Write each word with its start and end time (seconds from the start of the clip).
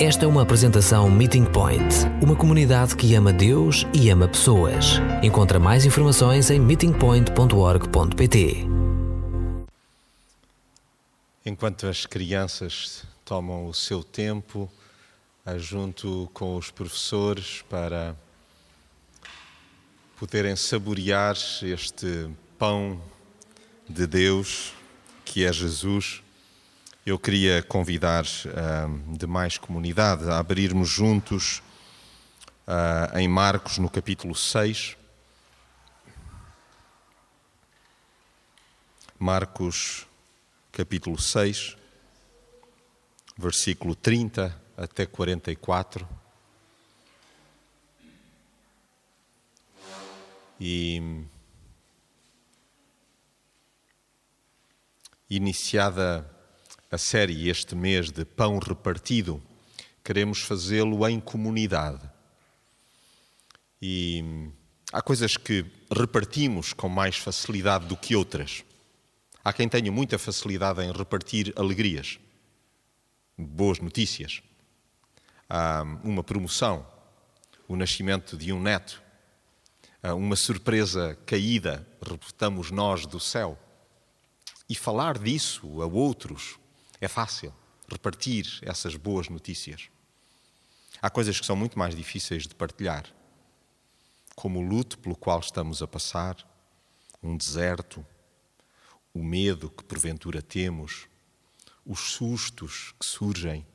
Esta 0.00 0.26
é 0.26 0.28
uma 0.28 0.42
apresentação 0.42 1.10
Meeting 1.10 1.44
Point, 1.44 1.82
uma 2.22 2.36
comunidade 2.36 2.94
que 2.94 3.16
ama 3.16 3.32
Deus 3.32 3.84
e 3.92 4.08
ama 4.10 4.28
pessoas. 4.28 5.00
Encontra 5.24 5.58
mais 5.58 5.84
informações 5.84 6.50
em 6.50 6.60
meetingpoint.org.pt. 6.60 8.64
Enquanto 11.44 11.88
as 11.88 12.06
crianças 12.06 13.02
tomam 13.24 13.66
o 13.66 13.74
seu 13.74 14.04
tempo, 14.04 14.70
junto 15.56 16.30
com 16.32 16.54
os 16.54 16.70
professores, 16.70 17.64
para 17.68 18.14
poderem 20.16 20.54
saborear 20.54 21.36
este 21.60 22.30
pão 22.56 23.02
de 23.88 24.06
Deus 24.06 24.72
que 25.24 25.44
é 25.44 25.52
Jesus, 25.52 26.22
eu 27.08 27.18
queria 27.18 27.62
convidar 27.62 28.24
uh, 28.24 29.16
demais 29.16 29.56
comunidade 29.56 30.28
a 30.28 30.38
abrirmos 30.38 30.90
juntos 30.90 31.62
uh, 32.66 33.16
em 33.16 33.26
Marcos, 33.26 33.78
no 33.78 33.88
capítulo 33.88 34.34
6. 34.34 34.94
Marcos, 39.18 40.06
capítulo 40.70 41.18
6, 41.18 41.78
versículo 43.38 43.94
30 43.94 44.54
até 44.76 45.06
44. 45.06 46.06
E 50.60 51.24
iniciada 55.30 56.37
a 56.90 56.96
série 56.96 57.50
este 57.50 57.74
mês 57.74 58.10
de 58.10 58.24
Pão 58.24 58.58
Repartido, 58.58 59.42
queremos 60.02 60.40
fazê-lo 60.40 61.06
em 61.06 61.20
comunidade. 61.20 62.00
E 63.80 64.50
há 64.90 65.02
coisas 65.02 65.36
que 65.36 65.66
repartimos 65.94 66.72
com 66.72 66.88
mais 66.88 67.16
facilidade 67.16 67.86
do 67.86 67.96
que 67.96 68.16
outras. 68.16 68.64
Há 69.44 69.52
quem 69.52 69.68
tenha 69.68 69.92
muita 69.92 70.18
facilidade 70.18 70.80
em 70.82 70.90
repartir 70.90 71.52
alegrias, 71.56 72.18
boas 73.36 73.78
notícias, 73.80 74.42
uma 76.02 76.24
promoção, 76.24 76.86
o 77.68 77.76
nascimento 77.76 78.34
de 78.34 78.50
um 78.50 78.62
neto, 78.62 79.02
uma 80.16 80.36
surpresa 80.36 81.18
caída, 81.26 81.86
reputamos 82.00 82.70
nós, 82.70 83.04
do 83.04 83.20
céu. 83.20 83.58
E 84.70 84.74
falar 84.74 85.18
disso 85.18 85.82
a 85.82 85.86
outros 85.86 86.58
é 87.00 87.08
fácil 87.08 87.54
repartir 87.90 88.58
essas 88.62 88.96
boas 88.96 89.28
notícias. 89.28 89.88
Há 91.00 91.08
coisas 91.08 91.38
que 91.38 91.46
são 91.46 91.56
muito 91.56 91.78
mais 91.78 91.94
difíceis 91.94 92.46
de 92.46 92.54
partilhar, 92.54 93.06
como 94.34 94.58
o 94.58 94.62
luto 94.62 94.98
pelo 94.98 95.16
qual 95.16 95.40
estamos 95.40 95.82
a 95.82 95.86
passar, 95.86 96.36
um 97.22 97.36
deserto, 97.36 98.04
o 99.14 99.22
medo 99.22 99.70
que 99.70 99.84
porventura 99.84 100.42
temos, 100.42 101.08
os 101.84 102.12
sustos 102.12 102.94
que 102.98 103.06
surgem, 103.06 103.66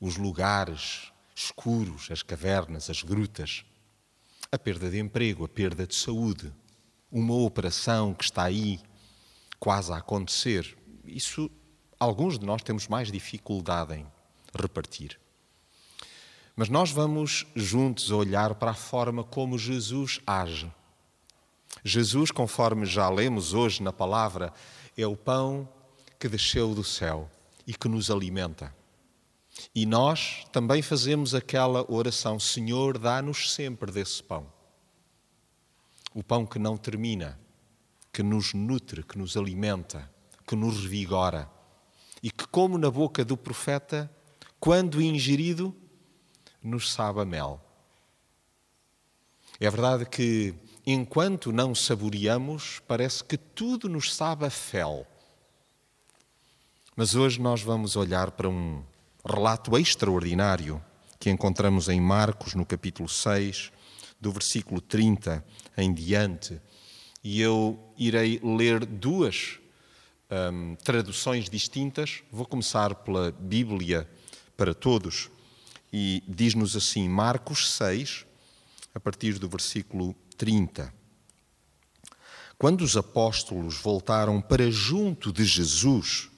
os 0.00 0.16
lugares 0.16 1.12
escuros, 1.34 2.10
as 2.10 2.22
cavernas, 2.22 2.90
as 2.90 3.02
grutas, 3.02 3.64
a 4.50 4.58
perda 4.58 4.90
de 4.90 4.98
emprego, 4.98 5.44
a 5.44 5.48
perda 5.48 5.86
de 5.86 5.94
saúde, 5.94 6.52
uma 7.10 7.34
operação 7.34 8.12
que 8.12 8.24
está 8.24 8.44
aí 8.44 8.80
quase 9.58 9.92
a 9.92 9.98
acontecer. 9.98 10.76
Isso 11.04 11.50
alguns 11.98 12.38
de 12.38 12.46
nós 12.46 12.62
temos 12.62 12.86
mais 12.86 13.10
dificuldade 13.10 13.94
em 13.94 14.06
repartir. 14.54 15.18
Mas 16.54 16.68
nós 16.68 16.90
vamos 16.90 17.46
juntos 17.54 18.10
olhar 18.10 18.54
para 18.54 18.72
a 18.72 18.74
forma 18.74 19.22
como 19.22 19.58
Jesus 19.58 20.20
age. 20.26 20.72
Jesus, 21.84 22.30
conforme 22.30 22.84
já 22.84 23.08
lemos 23.08 23.54
hoje 23.54 23.82
na 23.82 23.92
palavra, 23.92 24.52
é 24.96 25.06
o 25.06 25.16
pão 25.16 25.68
que 26.18 26.28
desceu 26.28 26.74
do 26.74 26.82
céu 26.82 27.30
e 27.66 27.72
que 27.74 27.88
nos 27.88 28.10
alimenta. 28.10 28.74
E 29.74 29.86
nós 29.86 30.44
também 30.52 30.82
fazemos 30.82 31.34
aquela 31.34 31.84
oração: 31.90 32.38
Senhor, 32.38 32.98
dá-nos 32.98 33.52
sempre 33.52 33.92
desse 33.92 34.22
pão. 34.22 34.46
O 36.14 36.22
pão 36.22 36.44
que 36.44 36.58
não 36.58 36.76
termina, 36.76 37.38
que 38.12 38.22
nos 38.22 38.54
nutre, 38.54 39.02
que 39.04 39.18
nos 39.18 39.36
alimenta, 39.36 40.10
que 40.46 40.56
nos 40.56 40.82
revigora 40.82 41.48
e 42.22 42.30
que, 42.30 42.46
como 42.46 42.78
na 42.78 42.90
boca 42.90 43.24
do 43.24 43.36
profeta, 43.36 44.10
quando 44.58 45.00
ingerido, 45.00 45.74
nos 46.62 46.92
sabe 46.92 47.20
a 47.20 47.24
mel. 47.24 47.60
É 49.60 49.70
verdade 49.70 50.06
que, 50.06 50.54
enquanto 50.86 51.52
não 51.52 51.74
saboreamos, 51.74 52.80
parece 52.86 53.22
que 53.24 53.36
tudo 53.36 53.88
nos 53.88 54.14
sabe 54.14 54.46
a 54.46 54.50
fel. 54.50 55.06
Mas 56.94 57.14
hoje 57.14 57.40
nós 57.40 57.62
vamos 57.62 57.96
olhar 57.96 58.32
para 58.32 58.48
um 58.48 58.82
relato 59.24 59.76
extraordinário 59.76 60.82
que 61.18 61.30
encontramos 61.30 61.88
em 61.88 62.00
Marcos, 62.00 62.54
no 62.54 62.64
capítulo 62.64 63.08
6, 63.08 63.72
do 64.20 64.32
versículo 64.32 64.80
30 64.80 65.44
em 65.76 65.92
diante. 65.92 66.60
E 67.22 67.40
eu 67.40 67.78
irei 67.96 68.40
ler 68.42 68.86
duas 68.86 69.58
um, 70.30 70.76
traduções 70.76 71.48
distintas. 71.48 72.22
Vou 72.30 72.46
começar 72.46 72.94
pela 72.94 73.32
Bíblia 73.32 74.08
para 74.56 74.74
todos. 74.74 75.30
E 75.92 76.22
diz-nos 76.28 76.76
assim, 76.76 77.08
Marcos 77.08 77.72
6, 77.72 78.26
a 78.94 79.00
partir 79.00 79.38
do 79.38 79.48
versículo 79.48 80.14
30. 80.36 80.92
Quando 82.58 82.82
os 82.82 82.96
apóstolos 82.96 83.76
voltaram 83.76 84.40
para 84.40 84.70
junto 84.70 85.32
de 85.32 85.44
Jesus, 85.44 86.28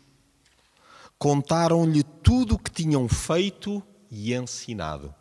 contaram-lhe 1.19 2.03
tudo 2.03 2.55
o 2.55 2.59
que 2.59 2.71
tinham 2.71 3.09
feito 3.09 3.83
e 4.11 4.35
ensinado. 4.35 5.15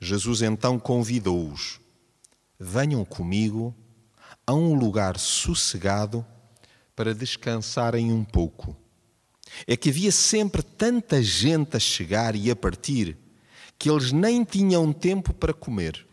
Jesus 0.00 0.42
então 0.42 0.78
convidou-os: 0.78 1.80
Venham 2.58 3.04
comigo 3.04 3.74
a 4.46 4.54
um 4.54 4.74
lugar 4.74 5.18
sossegado 5.18 6.24
para 6.94 7.14
descansarem 7.14 8.12
um 8.12 8.24
pouco. 8.24 8.76
É 9.66 9.76
que 9.76 9.90
havia 9.90 10.12
sempre 10.12 10.62
tanta 10.62 11.22
gente 11.22 11.76
a 11.76 11.80
chegar 11.80 12.34
e 12.34 12.50
a 12.50 12.56
partir 12.56 13.16
que 13.78 13.90
eles 13.90 14.12
nem 14.12 14.44
tinham 14.44 14.92
tempo 14.92 15.32
para 15.32 15.52
comer. 15.52 16.06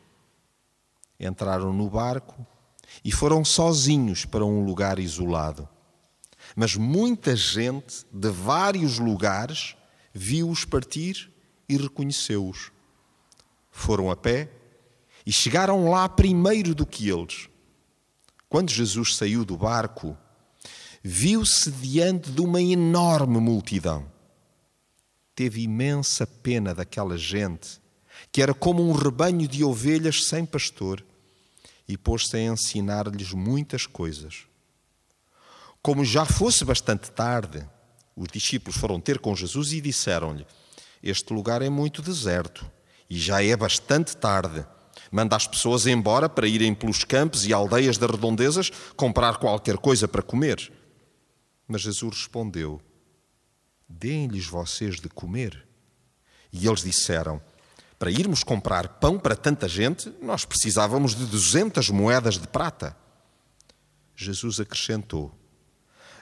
Entraram 1.19 1.71
no 1.71 1.89
barco 1.89 2.45
e 3.03 3.11
foram 3.11 3.45
sozinhos 3.45 4.25
para 4.25 4.45
um 4.45 4.65
lugar 4.65 4.99
isolado. 4.99 5.67
Mas 6.55 6.75
muita 6.75 7.35
gente 7.35 8.05
de 8.11 8.29
vários 8.29 8.99
lugares 8.99 9.75
viu-os 10.13 10.65
partir 10.65 11.31
e 11.69 11.77
reconheceu-os. 11.77 12.71
Foram 13.71 14.11
a 14.11 14.15
pé 14.15 14.49
e 15.25 15.31
chegaram 15.31 15.89
lá 15.89 16.09
primeiro 16.09 16.75
do 16.75 16.85
que 16.85 17.09
eles. 17.09 17.47
Quando 18.49 18.69
Jesus 18.69 19.15
saiu 19.15 19.45
do 19.45 19.55
barco, 19.55 20.17
viu-se 21.03 21.71
diante 21.71 22.31
de 22.31 22.41
uma 22.41 22.61
enorme 22.61 23.39
multidão. 23.39 24.05
Teve 25.35 25.63
imensa 25.63 26.27
pena 26.27 26.75
daquela 26.75 27.17
gente, 27.17 27.81
que 28.31 28.41
era 28.41 28.53
como 28.53 28.87
um 28.87 28.91
rebanho 28.91 29.47
de 29.47 29.63
ovelhas 29.63 30.25
sem 30.25 30.45
pastor, 30.45 31.03
e 31.87 31.97
pôs-se 31.97 32.37
a 32.37 32.41
ensinar-lhes 32.41 33.33
muitas 33.33 33.85
coisas. 33.85 34.45
Como 35.81 36.05
já 36.05 36.25
fosse 36.25 36.63
bastante 36.63 37.11
tarde, 37.11 37.67
os 38.15 38.27
discípulos 38.27 38.77
foram 38.77 38.99
ter 38.99 39.19
com 39.19 39.35
Jesus 39.35 39.73
e 39.73 39.81
disseram-lhe: 39.81 40.45
Este 41.01 41.33
lugar 41.33 41.61
é 41.61 41.69
muito 41.69 42.01
deserto 42.01 42.69
e 43.09 43.17
já 43.17 43.43
é 43.43 43.55
bastante 43.55 44.15
tarde. 44.15 44.65
Manda 45.11 45.35
as 45.35 45.47
pessoas 45.47 45.87
embora 45.87 46.29
para 46.29 46.47
irem 46.47 46.73
pelos 46.73 47.03
campos 47.03 47.45
e 47.45 47.51
aldeias 47.51 47.97
das 47.97 48.09
redondezas 48.09 48.71
comprar 48.95 49.37
qualquer 49.37 49.77
coisa 49.77 50.07
para 50.07 50.21
comer. 50.21 50.71
Mas 51.71 51.83
Jesus 51.83 52.17
respondeu: 52.17 52.81
Deem-lhes 53.87 54.45
vocês 54.45 54.99
de 54.99 55.07
comer. 55.07 55.65
E 56.51 56.67
eles 56.67 56.83
disseram: 56.83 57.41
Para 57.97 58.11
irmos 58.11 58.43
comprar 58.43 58.99
pão 58.99 59.17
para 59.17 59.37
tanta 59.37 59.69
gente, 59.69 60.13
nós 60.21 60.43
precisávamos 60.43 61.15
de 61.15 61.25
duzentas 61.25 61.89
moedas 61.89 62.37
de 62.37 62.45
prata. 62.45 62.93
Jesus 64.13 64.59
acrescentou: 64.59 65.33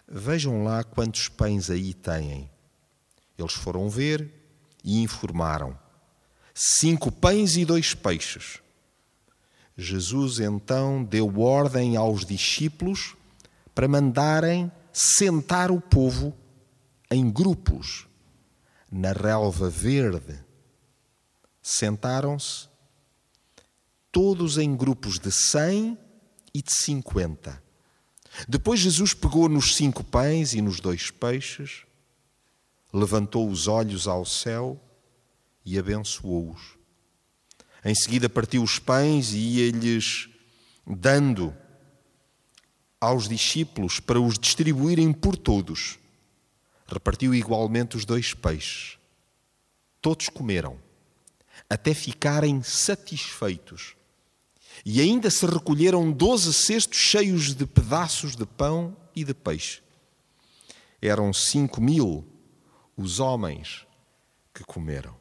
Vejam 0.08 0.64
lá 0.64 0.84
quantos 0.84 1.28
pães 1.28 1.72
aí 1.72 1.96
têm. 1.96 2.48
Eles 3.36 3.54
foram 3.54 3.90
ver 3.90 4.32
e 4.84 5.02
informaram: 5.02 5.76
Cinco 6.54 7.12
pães 7.12 7.56
e 7.56 7.66
dois 7.66 7.96
peixes. 7.96 8.60
Jesus 9.76 10.40
então 10.40 11.04
deu 11.04 11.40
ordem 11.40 11.98
aos 11.98 12.24
discípulos 12.24 13.16
para 13.74 13.88
mandarem 13.88 14.72
sentar 15.02 15.72
o 15.72 15.80
povo 15.80 16.38
em 17.10 17.32
grupos, 17.32 18.06
na 18.92 19.14
relva 19.14 19.70
verde, 19.70 20.38
sentaram-se 21.62 22.68
todos 24.12 24.58
em 24.58 24.76
grupos 24.76 25.18
de 25.18 25.32
cem 25.32 25.98
e 26.54 26.62
de 26.62 26.74
cinquenta. 26.74 27.64
Depois 28.46 28.82
Jesus 28.82 29.14
pegou 29.14 29.48
nos 29.48 29.78
cinco 29.78 30.04
pães 30.04 30.54
e 30.54 30.62
nos 30.62 30.82
dois 30.82 31.10
peixes, 31.10 31.86
levantou 32.92 33.50
os 33.50 33.68
olhos 33.68 34.06
ao 34.06 34.26
céu 34.26 34.78
e 35.64 35.80
abençoou-os. 35.80 36.78
Em 37.86 37.96
seguida 37.96 38.28
partiu 38.28 38.62
os 38.64 38.80
pães 38.80 39.32
e 39.32 39.38
ia-lhes 39.38 40.28
dando 40.86 41.56
aos 43.00 43.28
discípulos 43.28 44.00
para 44.00 44.20
os 44.20 44.38
distribuírem 44.38 45.14
por 45.14 45.38
todos. 45.38 45.98
Repartiu 46.88 47.34
igualmente 47.34 47.96
os 47.96 48.06
dois 48.06 48.34
peixes. 48.34 48.98
Todos 50.02 50.30
comeram, 50.30 50.78
até 51.70 51.94
ficarem 51.94 52.62
satisfeitos. 52.64 53.96
E 54.86 55.02
ainda 55.02 55.30
se 55.30 55.46
recolheram 55.46 56.12
doze 56.12 56.54
cestos 56.54 56.98
cheios 56.98 57.54
de 57.54 57.66
pedaços 57.66 58.36
de 58.36 58.46
pão 58.46 58.96
e 59.16 59.24
de 59.24 59.34
peixe. 59.34 59.82
Eram 61.02 61.32
cinco 61.34 61.82
mil 61.82 62.26
os 62.96 63.20
homens 63.20 63.86
que 64.54 64.64
comeram. 64.64 65.16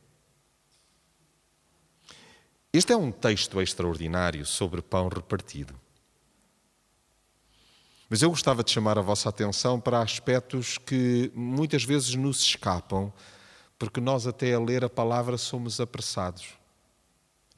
Este 2.73 2.93
é 2.93 2.97
um 2.97 3.13
texto 3.13 3.61
extraordinário 3.61 4.45
sobre 4.45 4.83
pão 4.83 5.09
repartido. 5.09 5.78
Mas 8.09 8.23
eu 8.23 8.31
gostava 8.31 8.65
de 8.65 8.71
chamar 8.71 8.97
a 8.99 9.03
vossa 9.03 9.29
atenção 9.29 9.79
para 9.79 10.01
aspectos 10.01 10.79
que 10.79 11.31
muitas 11.35 11.85
vezes 11.85 12.15
nos 12.15 12.41
escapam, 12.41 13.13
porque 13.79 14.01
nós, 14.01 14.27
até 14.27 14.55
a 14.55 14.61
ler 14.61 14.83
a 14.83 14.89
palavra, 14.89 15.37
somos 15.37 15.79
apressados. 15.79 16.55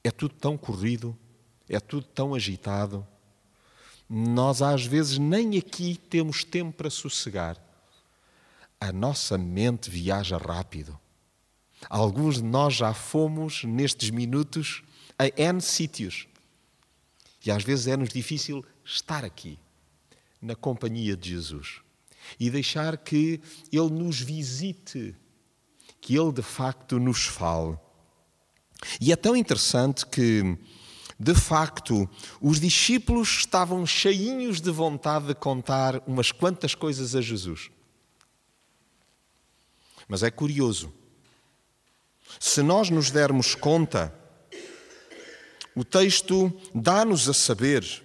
É 0.02 0.10
tudo 0.10 0.34
tão 0.34 0.58
corrido, 0.58 1.16
é 1.68 1.78
tudo 1.78 2.04
tão 2.04 2.34
agitado. 2.34 3.06
Nós, 4.08 4.60
às 4.60 4.84
vezes, 4.84 5.18
nem 5.18 5.56
aqui 5.56 5.96
temos 6.10 6.42
tempo 6.42 6.76
para 6.76 6.90
sossegar. 6.90 7.56
A 8.80 8.92
nossa 8.92 9.38
mente 9.38 9.88
viaja 9.88 10.36
rápido. 10.36 10.98
Alguns 11.88 12.36
de 12.36 12.42
nós 12.42 12.74
já 12.74 12.92
fomos, 12.92 13.62
nestes 13.62 14.10
minutos, 14.10 14.82
a 15.16 15.28
N 15.40 15.60
sítios. 15.60 16.26
E 17.46 17.52
às 17.52 17.62
vezes 17.62 17.86
é-nos 17.86 18.08
difícil 18.08 18.64
estar 18.84 19.24
aqui 19.24 19.58
na 20.40 20.54
companhia 20.54 21.16
de 21.16 21.30
Jesus 21.30 21.80
e 22.38 22.50
deixar 22.50 22.96
que 22.96 23.40
Ele 23.72 23.90
nos 23.90 24.20
visite, 24.20 25.14
que 26.00 26.16
Ele 26.16 26.32
de 26.32 26.42
facto 26.42 26.98
nos 26.98 27.26
fale. 27.26 27.78
E 29.00 29.12
é 29.12 29.16
tão 29.16 29.36
interessante 29.36 30.06
que, 30.06 30.56
de 31.18 31.34
facto, 31.34 32.08
os 32.40 32.60
discípulos 32.60 33.28
estavam 33.40 33.86
cheinhos 33.86 34.60
de 34.60 34.70
vontade 34.70 35.26
de 35.26 35.34
contar 35.34 36.02
umas 36.06 36.32
quantas 36.32 36.74
coisas 36.74 37.14
a 37.14 37.20
Jesus. 37.20 37.70
Mas 40.08 40.22
é 40.22 40.30
curioso, 40.30 40.92
se 42.38 42.62
nós 42.62 42.90
nos 42.90 43.10
dermos 43.10 43.54
conta, 43.54 44.14
o 45.74 45.84
texto 45.84 46.52
dá-nos 46.74 47.28
a 47.28 47.34
saber 47.34 48.02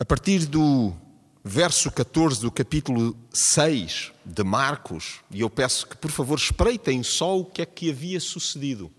a 0.00 0.04
partir 0.04 0.46
do 0.46 0.94
verso 1.42 1.90
14 1.90 2.40
do 2.40 2.52
capítulo 2.52 3.16
6 3.32 4.12
de 4.24 4.44
Marcos, 4.44 5.20
e 5.30 5.40
eu 5.40 5.50
peço 5.50 5.88
que 5.88 5.96
por 5.96 6.10
favor 6.10 6.38
espreitem 6.38 7.02
só 7.02 7.36
o 7.36 7.44
que 7.44 7.62
é 7.62 7.66
que 7.66 7.90
havia 7.90 8.20
sucedido. 8.20 8.92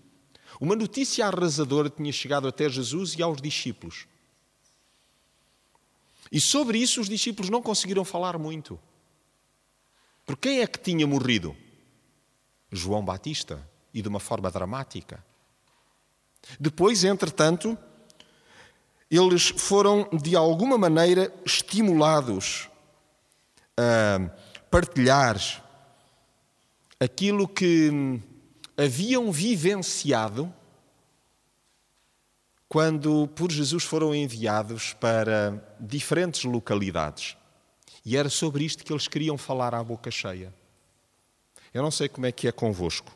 Uma 0.60 0.76
notícia 0.76 1.26
arrasadora 1.26 1.88
tinha 1.88 2.12
chegado 2.12 2.46
até 2.46 2.68
Jesus 2.68 3.14
e 3.14 3.22
aos 3.22 3.40
discípulos. 3.40 4.06
E 6.30 6.38
sobre 6.38 6.78
isso 6.78 7.00
os 7.00 7.08
discípulos 7.08 7.48
não 7.48 7.62
conseguiram 7.62 8.04
falar 8.04 8.36
muito. 8.36 8.78
Por 10.26 10.36
quem 10.36 10.60
é 10.60 10.66
que 10.66 10.78
tinha 10.78 11.06
morrido? 11.06 11.56
João 12.70 13.02
Batista, 13.02 13.66
e 13.92 14.02
de 14.02 14.08
uma 14.08 14.20
forma 14.20 14.50
dramática. 14.50 15.24
Depois, 16.58 17.04
entretanto, 17.04 17.76
eles 19.10 19.48
foram 19.48 20.08
de 20.12 20.36
alguma 20.36 20.78
maneira 20.78 21.32
estimulados 21.44 22.68
a 23.76 24.30
partilhar 24.70 25.36
aquilo 27.00 27.48
que 27.48 28.20
haviam 28.76 29.32
vivenciado 29.32 30.52
quando 32.68 33.26
por 33.34 33.50
Jesus 33.50 33.82
foram 33.82 34.14
enviados 34.14 34.92
para 34.92 35.60
diferentes 35.80 36.44
localidades. 36.44 37.36
E 38.04 38.16
era 38.16 38.28
sobre 38.28 38.64
isto 38.64 38.84
que 38.84 38.92
eles 38.92 39.08
queriam 39.08 39.36
falar 39.36 39.74
à 39.74 39.82
boca 39.82 40.08
cheia. 40.08 40.54
Eu 41.74 41.82
não 41.82 41.90
sei 41.90 42.08
como 42.08 42.26
é 42.26 42.32
que 42.32 42.46
é 42.46 42.52
convosco, 42.52 43.12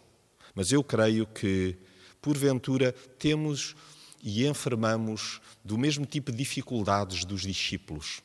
mas 0.54 0.72
eu 0.72 0.82
creio 0.82 1.24
que, 1.26 1.76
porventura, 2.20 2.92
temos 3.18 3.76
e 4.24 4.46
enfermamos 4.46 5.38
do 5.62 5.76
mesmo 5.76 6.06
tipo 6.06 6.32
de 6.32 6.38
dificuldades 6.38 7.26
dos 7.26 7.42
discípulos. 7.42 8.22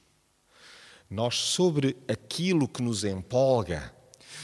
Nós, 1.10 1.36
sobre 1.36 1.98
aquilo 2.08 2.70
que 2.70 2.82
nos 2.82 3.04
empolga, 3.04 3.94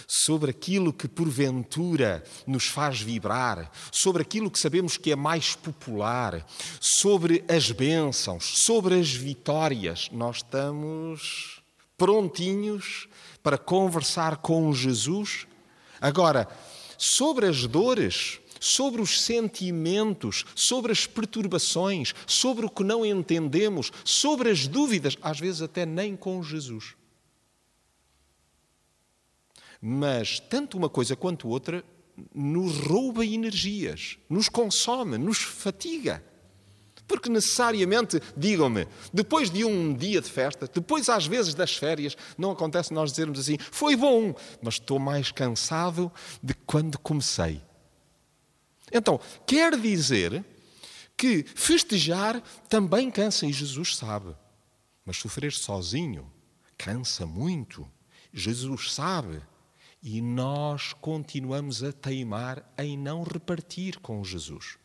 sobre 0.05 0.51
aquilo 0.51 0.91
que 0.91 1.07
porventura 1.07 2.21
nos 2.45 2.65
faz 2.65 2.99
vibrar, 2.99 3.71
sobre 3.89 4.21
aquilo 4.21 4.51
que 4.51 4.59
sabemos 4.59 4.97
que 4.97 5.11
é 5.11 5.15
mais 5.15 5.55
popular, 5.55 6.45
sobre 6.81 7.45
as 7.47 7.71
bênçãos, 7.71 8.63
sobre 8.65 8.99
as 8.99 9.13
vitórias, 9.13 10.09
nós 10.11 10.37
estamos 10.37 11.61
prontinhos 11.97 13.07
para 13.41 13.57
conversar 13.57 14.37
com 14.37 14.73
Jesus. 14.73 15.47
Agora, 16.01 16.49
sobre 16.97 17.45
as 17.45 17.65
dores, 17.65 18.39
sobre 18.65 18.99
os 18.99 19.21
sentimentos, 19.21 20.43
sobre 20.55 20.91
as 20.91 21.05
perturbações, 21.05 22.15
sobre 22.25 22.65
o 22.65 22.69
que 22.69 22.83
não 22.83 23.05
entendemos, 23.05 23.91
sobre 24.03 24.49
as 24.49 24.65
dúvidas, 24.65 25.15
às 25.21 25.39
vezes 25.39 25.61
até 25.61 25.85
nem 25.85 26.15
com 26.15 26.41
Jesus. 26.41 26.95
Mas 29.79 30.39
tanto 30.39 30.79
uma 30.79 30.89
coisa 30.89 31.15
quanto 31.15 31.47
outra 31.47 31.85
nos 32.33 32.79
rouba 32.79 33.23
energias, 33.23 34.17
nos 34.27 34.49
consome, 34.49 35.19
nos 35.19 35.37
fatiga. 35.37 36.23
Porque 37.07 37.29
necessariamente, 37.29 38.19
digam-me, 38.35 38.87
depois 39.13 39.51
de 39.51 39.63
um 39.63 39.93
dia 39.93 40.19
de 40.19 40.31
festa, 40.31 40.67
depois 40.67 41.07
às 41.07 41.27
vezes 41.27 41.53
das 41.53 41.75
férias, 41.75 42.17
não 42.35 42.49
acontece 42.49 42.91
nós 42.91 43.11
dizermos 43.11 43.39
assim: 43.41 43.59
foi 43.59 43.95
bom, 43.95 44.33
mas 44.59 44.75
estou 44.75 44.97
mais 44.97 45.31
cansado 45.31 46.11
de 46.41 46.55
quando 46.65 46.97
comecei. 46.97 47.61
Então, 48.97 49.19
quer 49.45 49.77
dizer 49.77 50.45
que 51.17 51.43
festejar 51.43 52.41
também 52.69 53.11
cansa, 53.11 53.45
e 53.45 53.51
Jesus 53.51 53.97
sabe. 53.97 54.33
Mas 55.05 55.17
sofrer 55.17 55.51
sozinho 55.51 56.31
cansa 56.77 57.25
muito. 57.25 57.85
Jesus 58.33 58.93
sabe. 58.93 59.41
E 60.01 60.21
nós 60.21 60.93
continuamos 60.93 61.83
a 61.83 61.91
teimar 61.91 62.63
em 62.77 62.97
não 62.97 63.23
repartir 63.23 63.99
com 63.99 64.23
Jesus. 64.23 64.77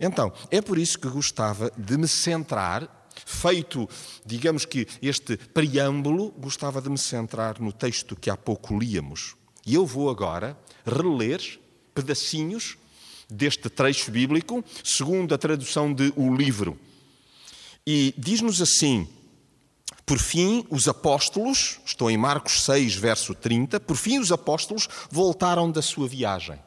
Então, 0.00 0.32
é 0.50 0.62
por 0.62 0.78
isso 0.78 0.98
que 0.98 1.08
gostava 1.08 1.70
de 1.76 1.98
me 1.98 2.08
centrar, 2.08 3.08
feito, 3.26 3.86
digamos 4.24 4.64
que 4.64 4.86
este 5.02 5.36
preâmbulo, 5.36 6.30
gostava 6.32 6.80
de 6.80 6.88
me 6.88 6.98
centrar 6.98 7.60
no 7.60 7.72
texto 7.72 8.16
que 8.16 8.30
há 8.30 8.36
pouco 8.38 8.78
líamos. 8.78 9.36
E 9.66 9.74
eu 9.74 9.84
vou 9.84 10.08
agora 10.08 10.58
reler 10.86 11.60
pedacinhos 11.94 12.78
deste 13.28 13.68
trecho 13.68 14.10
bíblico, 14.10 14.64
segundo 14.84 15.34
a 15.34 15.38
tradução 15.38 15.92
de 15.92 16.12
O 16.16 16.34
Livro. 16.34 16.78
E 17.86 18.14
diz-nos 18.16 18.60
assim: 18.60 19.08
Por 20.04 20.18
fim, 20.18 20.66
os 20.70 20.88
apóstolos, 20.88 21.78
estou 21.84 22.10
em 22.10 22.16
Marcos 22.16 22.64
6, 22.64 22.94
verso 22.96 23.34
30, 23.34 23.80
por 23.80 23.96
fim, 23.96 24.18
os 24.18 24.32
apóstolos 24.32 24.88
voltaram 25.10 25.70
da 25.70 25.82
sua 25.82 26.08
viagem. 26.08 26.58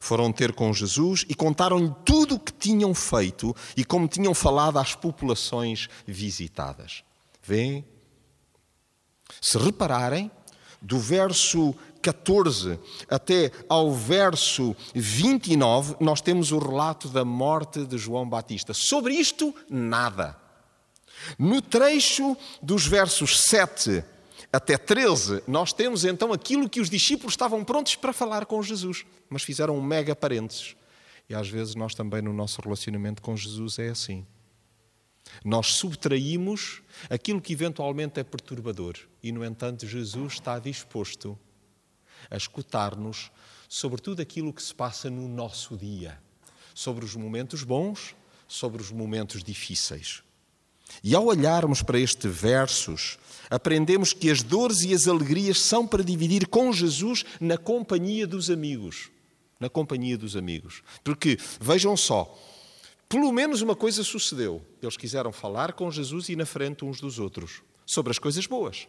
Foram 0.00 0.30
ter 0.30 0.52
com 0.52 0.72
Jesus 0.72 1.24
e 1.28 1.34
contaram-lhe 1.34 1.90
tudo 2.04 2.34
o 2.34 2.38
que 2.38 2.52
tinham 2.52 2.94
feito 2.94 3.56
e 3.74 3.84
como 3.84 4.06
tinham 4.06 4.34
falado 4.34 4.78
às 4.78 4.94
populações 4.94 5.88
visitadas. 6.06 7.02
Vêem? 7.42 7.84
Se 9.40 9.56
repararem, 9.56 10.30
do 10.80 10.98
verso 10.98 11.74
14 12.04 12.78
até 13.08 13.50
ao 13.66 13.90
verso 13.94 14.76
29, 14.94 15.96
nós 16.00 16.20
temos 16.20 16.52
o 16.52 16.58
relato 16.58 17.08
da 17.08 17.24
morte 17.24 17.86
de 17.86 17.96
João 17.96 18.28
Batista. 18.28 18.74
Sobre 18.74 19.14
isto, 19.14 19.54
nada. 19.70 20.36
No 21.38 21.62
trecho 21.62 22.36
dos 22.62 22.86
versos 22.86 23.40
7 23.44 24.04
até 24.52 24.76
13, 24.76 25.42
nós 25.48 25.72
temos 25.72 26.04
então 26.04 26.30
aquilo 26.30 26.68
que 26.68 26.80
os 26.80 26.90
discípulos 26.90 27.32
estavam 27.32 27.64
prontos 27.64 27.96
para 27.96 28.12
falar 28.12 28.44
com 28.44 28.62
Jesus, 28.62 29.06
mas 29.30 29.42
fizeram 29.42 29.78
um 29.78 29.82
mega 29.82 30.14
parênteses. 30.14 30.76
E 31.26 31.34
às 31.34 31.48
vezes 31.48 31.74
nós 31.74 31.94
também 31.94 32.20
no 32.20 32.34
nosso 32.34 32.60
relacionamento 32.60 33.22
com 33.22 33.34
Jesus 33.34 33.78
é 33.78 33.88
assim. 33.88 34.26
Nós 35.42 35.68
subtraímos 35.68 36.82
aquilo 37.08 37.40
que 37.40 37.54
eventualmente 37.54 38.20
é 38.20 38.24
perturbador 38.24 38.94
e, 39.22 39.32
no 39.32 39.42
entanto, 39.42 39.86
Jesus 39.86 40.34
está 40.34 40.58
disposto 40.58 41.38
a 42.30 42.36
escutar-nos 42.36 43.30
sobre 43.68 44.00
tudo 44.00 44.22
aquilo 44.22 44.52
que 44.52 44.62
se 44.62 44.74
passa 44.74 45.10
no 45.10 45.28
nosso 45.28 45.76
dia, 45.76 46.18
sobre 46.74 47.04
os 47.04 47.14
momentos 47.16 47.62
bons, 47.62 48.14
sobre 48.46 48.80
os 48.80 48.90
momentos 48.90 49.42
difíceis. 49.42 50.22
E 51.02 51.14
ao 51.14 51.26
olharmos 51.26 51.82
para 51.82 51.98
estes 51.98 52.32
versos, 52.32 53.18
aprendemos 53.50 54.12
que 54.12 54.30
as 54.30 54.42
dores 54.42 54.82
e 54.82 54.94
as 54.94 55.08
alegrias 55.08 55.60
são 55.60 55.86
para 55.86 56.04
dividir 56.04 56.46
com 56.46 56.72
Jesus 56.72 57.24
na 57.40 57.56
companhia 57.56 58.26
dos 58.26 58.50
amigos. 58.50 59.10
Na 59.58 59.68
companhia 59.68 60.18
dos 60.18 60.36
amigos. 60.36 60.82
Porque, 61.02 61.38
vejam 61.60 61.96
só, 61.96 62.38
pelo 63.08 63.32
menos 63.32 63.62
uma 63.62 63.74
coisa 63.74 64.02
sucedeu. 64.02 64.62
Eles 64.82 64.96
quiseram 64.96 65.32
falar 65.32 65.72
com 65.72 65.90
Jesus 65.90 66.28
e 66.28 66.36
na 66.36 66.46
frente 66.46 66.84
uns 66.84 67.00
dos 67.00 67.18
outros 67.18 67.62
sobre 67.86 68.10
as 68.10 68.18
coisas 68.18 68.46
boas. 68.46 68.86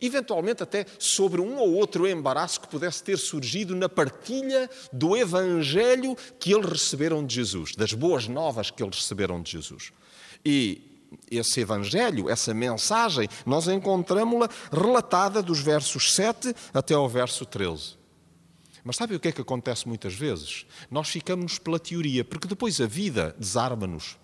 Eventualmente, 0.00 0.62
até 0.62 0.86
sobre 0.98 1.40
um 1.40 1.58
ou 1.58 1.74
outro 1.74 2.08
embaraço 2.08 2.60
que 2.60 2.68
pudesse 2.68 3.02
ter 3.02 3.18
surgido 3.18 3.74
na 3.74 3.88
partilha 3.88 4.68
do 4.92 5.16
Evangelho 5.16 6.16
que 6.38 6.52
eles 6.52 6.70
receberam 6.70 7.24
de 7.24 7.34
Jesus, 7.34 7.74
das 7.74 7.92
boas 7.92 8.28
novas 8.28 8.70
que 8.70 8.82
eles 8.82 8.96
receberam 8.96 9.42
de 9.42 9.52
Jesus. 9.52 9.92
E 10.44 10.92
esse 11.30 11.60
Evangelho, 11.60 12.28
essa 12.28 12.54
mensagem, 12.54 13.28
nós 13.44 13.68
encontramos-la 13.68 14.48
relatada 14.70 15.42
dos 15.42 15.60
versos 15.60 16.14
7 16.14 16.54
até 16.72 16.94
ao 16.94 17.08
verso 17.08 17.44
13. 17.44 18.02
Mas 18.84 18.96
sabe 18.96 19.14
o 19.14 19.20
que 19.20 19.28
é 19.28 19.32
que 19.32 19.40
acontece 19.40 19.86
muitas 19.86 20.14
vezes? 20.14 20.66
Nós 20.90 21.08
ficamos 21.08 21.58
pela 21.58 21.78
teoria, 21.78 22.24
porque 22.24 22.48
depois 22.48 22.80
a 22.80 22.86
vida 22.86 23.34
desarma-nos. 23.38 24.18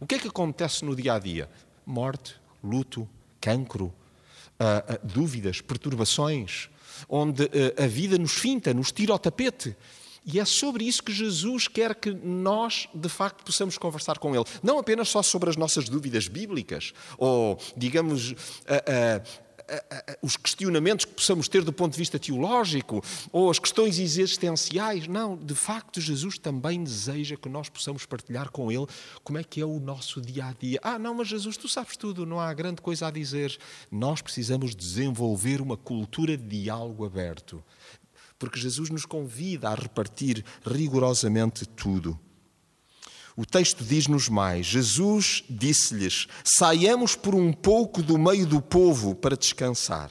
O 0.00 0.06
que 0.06 0.16
é 0.16 0.18
que 0.18 0.28
acontece 0.28 0.84
no 0.84 0.96
dia 0.96 1.14
a 1.14 1.18
dia? 1.18 1.48
Morte, 1.86 2.34
luto, 2.62 3.08
cancro, 3.40 3.94
uh, 4.62 4.94
uh, 4.94 5.06
dúvidas, 5.06 5.60
perturbações, 5.60 6.68
onde 7.08 7.44
uh, 7.44 7.48
a 7.82 7.86
vida 7.86 8.16
nos 8.16 8.32
finta, 8.32 8.72
nos 8.72 8.92
tira 8.92 9.12
ao 9.12 9.18
tapete. 9.18 9.76
E 10.24 10.38
é 10.38 10.44
sobre 10.44 10.84
isso 10.84 11.02
que 11.02 11.12
Jesus 11.12 11.66
quer 11.66 11.96
que 11.96 12.12
nós, 12.12 12.88
de 12.94 13.08
facto, 13.08 13.44
possamos 13.44 13.76
conversar 13.76 14.18
com 14.18 14.36
Ele. 14.36 14.44
Não 14.62 14.78
apenas 14.78 15.08
só 15.08 15.20
sobre 15.20 15.50
as 15.50 15.56
nossas 15.56 15.88
dúvidas 15.88 16.28
bíblicas, 16.28 16.92
ou, 17.18 17.58
digamos, 17.76 18.32
os 20.20 20.36
questionamentos 20.36 21.04
que 21.04 21.14
possamos 21.14 21.48
ter 21.48 21.62
do 21.62 21.72
ponto 21.72 21.92
de 21.92 21.98
vista 21.98 22.18
teológico 22.18 23.02
ou 23.30 23.50
as 23.50 23.58
questões 23.58 23.98
existenciais. 23.98 25.06
Não, 25.06 25.36
de 25.36 25.54
facto, 25.54 26.00
Jesus 26.00 26.38
também 26.38 26.82
deseja 26.82 27.36
que 27.36 27.48
nós 27.48 27.68
possamos 27.68 28.04
partilhar 28.04 28.50
com 28.50 28.70
Ele 28.70 28.86
como 29.24 29.38
é 29.38 29.44
que 29.44 29.60
é 29.60 29.64
o 29.64 29.80
nosso 29.80 30.20
dia 30.20 30.46
a 30.46 30.52
dia. 30.52 30.78
Ah, 30.82 30.98
não, 30.98 31.14
mas 31.14 31.28
Jesus, 31.28 31.56
tu 31.56 31.68
sabes 31.68 31.96
tudo, 31.96 32.26
não 32.26 32.40
há 32.40 32.52
grande 32.52 32.80
coisa 32.82 33.06
a 33.06 33.10
dizer. 33.10 33.58
Nós 33.90 34.20
precisamos 34.20 34.74
desenvolver 34.74 35.60
uma 35.60 35.76
cultura 35.76 36.36
de 36.36 36.62
diálogo 36.62 37.04
aberto, 37.04 37.62
porque 38.38 38.58
Jesus 38.58 38.90
nos 38.90 39.06
convida 39.06 39.68
a 39.68 39.74
repartir 39.74 40.44
rigorosamente 40.64 41.66
tudo. 41.66 42.18
O 43.36 43.46
texto 43.46 43.84
diz-nos 43.84 44.28
mais: 44.28 44.66
Jesus 44.66 45.44
disse-lhes: 45.48 46.26
Saiamos 46.44 47.16
por 47.16 47.34
um 47.34 47.52
pouco 47.52 48.02
do 48.02 48.18
meio 48.18 48.46
do 48.46 48.60
povo 48.60 49.14
para 49.14 49.36
descansar. 49.36 50.10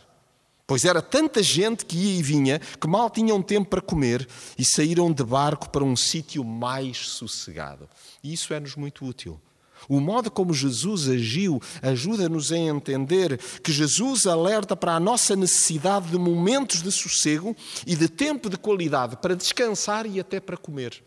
Pois 0.65 0.85
era 0.85 1.01
tanta 1.01 1.43
gente 1.43 1.85
que 1.85 1.97
ia 1.97 2.19
e 2.19 2.23
vinha 2.23 2.59
que 2.59 2.87
mal 2.87 3.09
tinham 3.09 3.41
tempo 3.41 3.69
para 3.69 3.81
comer 3.81 4.25
e 4.57 4.63
saíram 4.63 5.11
de 5.11 5.23
barco 5.23 5.69
para 5.69 5.83
um 5.83 5.97
sítio 5.97 6.45
mais 6.45 6.97
sossegado. 6.97 7.89
E 8.23 8.31
isso 8.31 8.53
é-nos 8.53 8.77
muito 8.77 9.05
útil. 9.05 9.39
O 9.89 9.99
modo 9.99 10.31
como 10.31 10.53
Jesus 10.53 11.09
agiu 11.09 11.61
ajuda-nos 11.81 12.51
a 12.51 12.57
entender 12.57 13.37
que 13.61 13.71
Jesus 13.71 14.25
alerta 14.25 14.75
para 14.75 14.95
a 14.95 14.99
nossa 14.99 15.35
necessidade 15.35 16.09
de 16.09 16.17
momentos 16.17 16.81
de 16.81 16.91
sossego 16.91 17.55
e 17.85 17.95
de 17.95 18.07
tempo 18.07 18.49
de 18.49 18.57
qualidade 18.57 19.17
para 19.17 19.35
descansar 19.35 20.05
e 20.05 20.19
até 20.19 20.39
para 20.39 20.55
comer. 20.55 21.03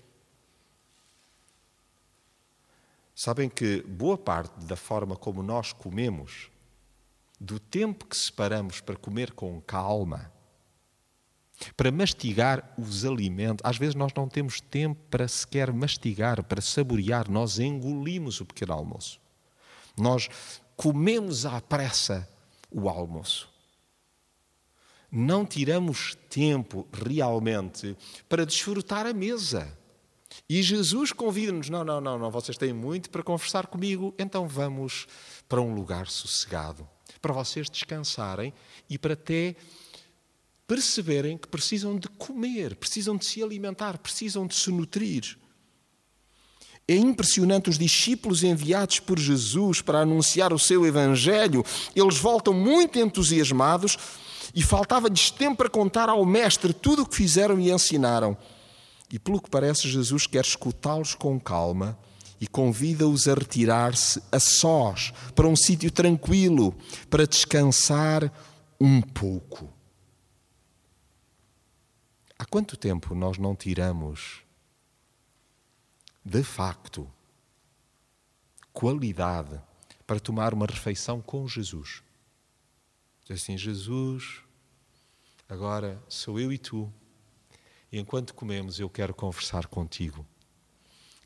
Sabem 3.15 3.49
que 3.49 3.81
boa 3.83 4.19
parte 4.19 4.65
da 4.65 4.75
forma 4.75 5.17
como 5.17 5.43
nós 5.43 5.73
comemos, 5.73 6.51
do 7.41 7.61
tempo 7.61 8.07
que 8.07 8.17
separamos 8.17 8.81
para 8.81 8.97
comer 8.97 9.33
com 9.33 9.61
calma, 9.61 10.33
para 11.77 11.93
mastigar 11.93 12.75
os 12.77 13.05
alimentos, 13.05 13.65
às 13.65 13.77
vezes 13.77 13.95
nós 13.95 14.13
não 14.17 14.29
temos 14.29 14.61
tempo 14.61 15.01
para 15.09 15.29
sequer 15.29 15.73
mastigar, 15.73 16.43
para 16.43 16.61
saborear, 16.61 17.31
nós 17.31 17.61
engolimos 17.61 18.41
o 18.41 18.47
pequeno 18.47 18.73
almoço. 18.73 19.21
Nós 19.97 20.29
comemos 20.77 21.47
à 21.47 21.61
pressa 21.61 22.29
o 22.69 22.89
almoço. 22.89 23.49
Não 25.09 25.47
tiramos 25.47 26.17
tempo 26.29 26.89
realmente 26.93 27.97
para 28.29 28.45
desfrutar 28.45 29.07
a 29.07 29.13
mesa 29.13 29.79
e 30.55 30.63
Jesus 30.63 31.11
convida-nos: 31.11 31.69
não, 31.69 31.83
não, 31.83 32.01
não, 32.01 32.17
não, 32.17 32.31
vocês 32.31 32.57
têm 32.57 32.73
muito 32.73 33.11
para 33.11 33.25
conversar 33.25 33.67
comigo, 33.67 34.15
então 34.17 34.47
vamos 34.47 35.09
para 35.49 35.61
um 35.61 35.75
lugar 35.75 36.07
sossegado, 36.07 36.89
para 37.21 37.33
vocês 37.33 37.69
descansarem 37.69 38.55
e 38.89 38.97
para 38.97 39.15
até 39.15 39.57
perceberem 40.65 41.37
que 41.37 41.49
precisam 41.49 41.99
de 41.99 42.07
comer, 42.07 42.77
precisam 42.77 43.17
de 43.17 43.27
se 43.27 43.43
alimentar, 43.43 43.99
precisam 43.99 44.47
de 44.47 44.55
se 44.55 44.71
nutrir. 44.71 45.37
É 46.87 46.95
impressionante 46.95 47.69
os 47.69 47.77
discípulos 47.77 48.45
enviados 48.45 49.01
por 49.01 49.19
Jesus 49.19 49.81
para 49.81 50.03
anunciar 50.03 50.53
o 50.53 50.59
seu 50.59 50.87
Evangelho, 50.87 51.65
eles 51.97 52.17
voltam 52.17 52.55
muito 52.55 52.97
entusiasmados 52.97 53.99
e 54.55 54.63
faltava-lhes 54.63 55.33
tempo 55.33 55.57
para 55.57 55.69
contar 55.69 56.09
ao 56.09 56.25
Mestre 56.25 56.73
tudo 56.73 57.03
o 57.03 57.07
que 57.07 57.17
fizeram 57.17 57.59
e 57.59 57.73
ensinaram. 57.73 58.39
E 59.15 59.19
pelo 59.21 59.41
que 59.41 59.49
parece, 59.49 59.89
Jesus 59.89 60.27
quer 60.27 60.45
escutá-los 60.45 61.15
com 61.15 61.39
calma 61.39 61.97
e 62.41 62.49
convida-os 62.49 63.29
a 63.29 63.35
retirar-se 63.35 64.21
a 64.33 64.41
sós, 64.41 65.13
para 65.37 65.47
um 65.47 65.55
sítio 65.55 65.89
tranquilo, 65.89 66.77
para 67.09 67.25
descansar 67.25 68.29
um 68.81 69.01
pouco. 69.01 69.73
Há 72.37 72.45
quanto 72.45 72.77
tempo 72.77 73.15
nós 73.15 73.39
não 73.39 73.55
tiramos, 73.55 74.43
de 76.25 76.43
facto, 76.43 77.09
qualidade 78.73 79.63
para 80.05 80.19
tomar 80.19 80.53
uma 80.53 80.67
refeição 80.67 81.23
com 81.23 81.47
Jesus? 81.47 82.03
Diz 83.25 83.41
assim: 83.41 83.57
Jesus, 83.57 84.41
agora 85.49 86.03
sou 86.09 86.41
eu 86.41 86.53
e 86.53 86.59
tu 86.59 86.93
enquanto 87.99 88.35
comemos, 88.35 88.81
eu 88.81 88.89
quero 88.91 89.15
conversar 89.15 89.67
contigo. 89.67 90.27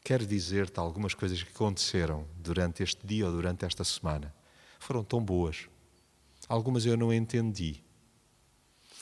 Quero 0.04 0.26
dizer-te 0.26 0.78
algumas 0.78 1.14
coisas 1.14 1.42
que 1.42 1.50
aconteceram 1.50 2.26
durante 2.36 2.82
este 2.82 3.06
dia 3.06 3.26
ou 3.26 3.32
durante 3.32 3.64
esta 3.64 3.84
semana. 3.84 4.34
Foram 4.78 5.04
tão 5.04 5.22
boas. 5.22 5.68
Algumas 6.48 6.86
eu 6.86 6.96
não 6.96 7.12
entendi. 7.12 7.82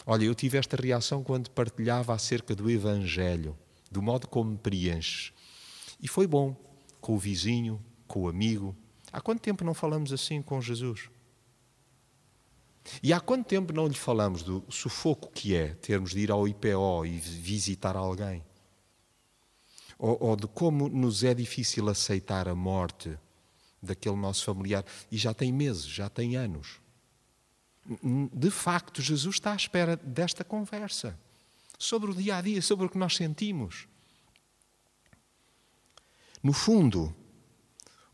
Olha, 0.04 0.24
eu 0.24 0.34
tive 0.34 0.58
esta 0.58 0.76
reação 0.76 1.22
quando 1.22 1.50
partilhava 1.50 2.14
acerca 2.14 2.54
do 2.54 2.70
Evangelho, 2.70 3.56
do 3.90 4.02
modo 4.02 4.26
como 4.28 4.52
me 4.52 4.58
preenches. 4.58 5.32
E 6.00 6.08
foi 6.08 6.26
bom, 6.26 6.56
com 7.00 7.14
o 7.14 7.18
vizinho, 7.18 7.82
com 8.06 8.22
o 8.22 8.28
amigo. 8.28 8.76
Há 9.12 9.20
quanto 9.20 9.40
tempo 9.40 9.64
não 9.64 9.74
falamos 9.74 10.12
assim 10.12 10.42
com 10.42 10.60
Jesus? 10.60 11.08
E 13.02 13.12
há 13.12 13.20
quanto 13.20 13.46
tempo 13.46 13.72
não 13.72 13.86
lhe 13.86 13.94
falamos 13.94 14.42
do 14.42 14.64
sufoco 14.68 15.30
que 15.30 15.54
é 15.54 15.74
termos 15.74 16.10
de 16.10 16.20
ir 16.20 16.30
ao 16.30 16.46
IPO 16.46 17.06
e 17.06 17.18
visitar 17.18 17.96
alguém? 17.96 18.44
Ou, 19.98 20.16
ou, 20.20 20.36
de 20.36 20.46
como 20.46 20.88
nos 20.88 21.24
é 21.24 21.32
difícil 21.32 21.88
aceitar 21.88 22.48
a 22.48 22.54
morte 22.54 23.18
daquele 23.82 24.16
nosso 24.16 24.44
familiar. 24.44 24.84
E 25.10 25.16
já 25.16 25.32
tem 25.32 25.52
meses, 25.52 25.86
já 25.86 26.08
tem 26.08 26.36
anos. 26.36 26.80
De 28.32 28.50
facto, 28.50 29.00
Jesus 29.00 29.36
está 29.36 29.52
à 29.52 29.56
espera 29.56 29.96
desta 29.96 30.44
conversa 30.44 31.18
sobre 31.78 32.10
o 32.10 32.14
dia 32.14 32.36
a 32.36 32.42
dia, 32.42 32.60
sobre 32.60 32.86
o 32.86 32.90
que 32.90 32.98
nós 32.98 33.16
sentimos. 33.16 33.86
No 36.42 36.52
fundo, 36.52 37.14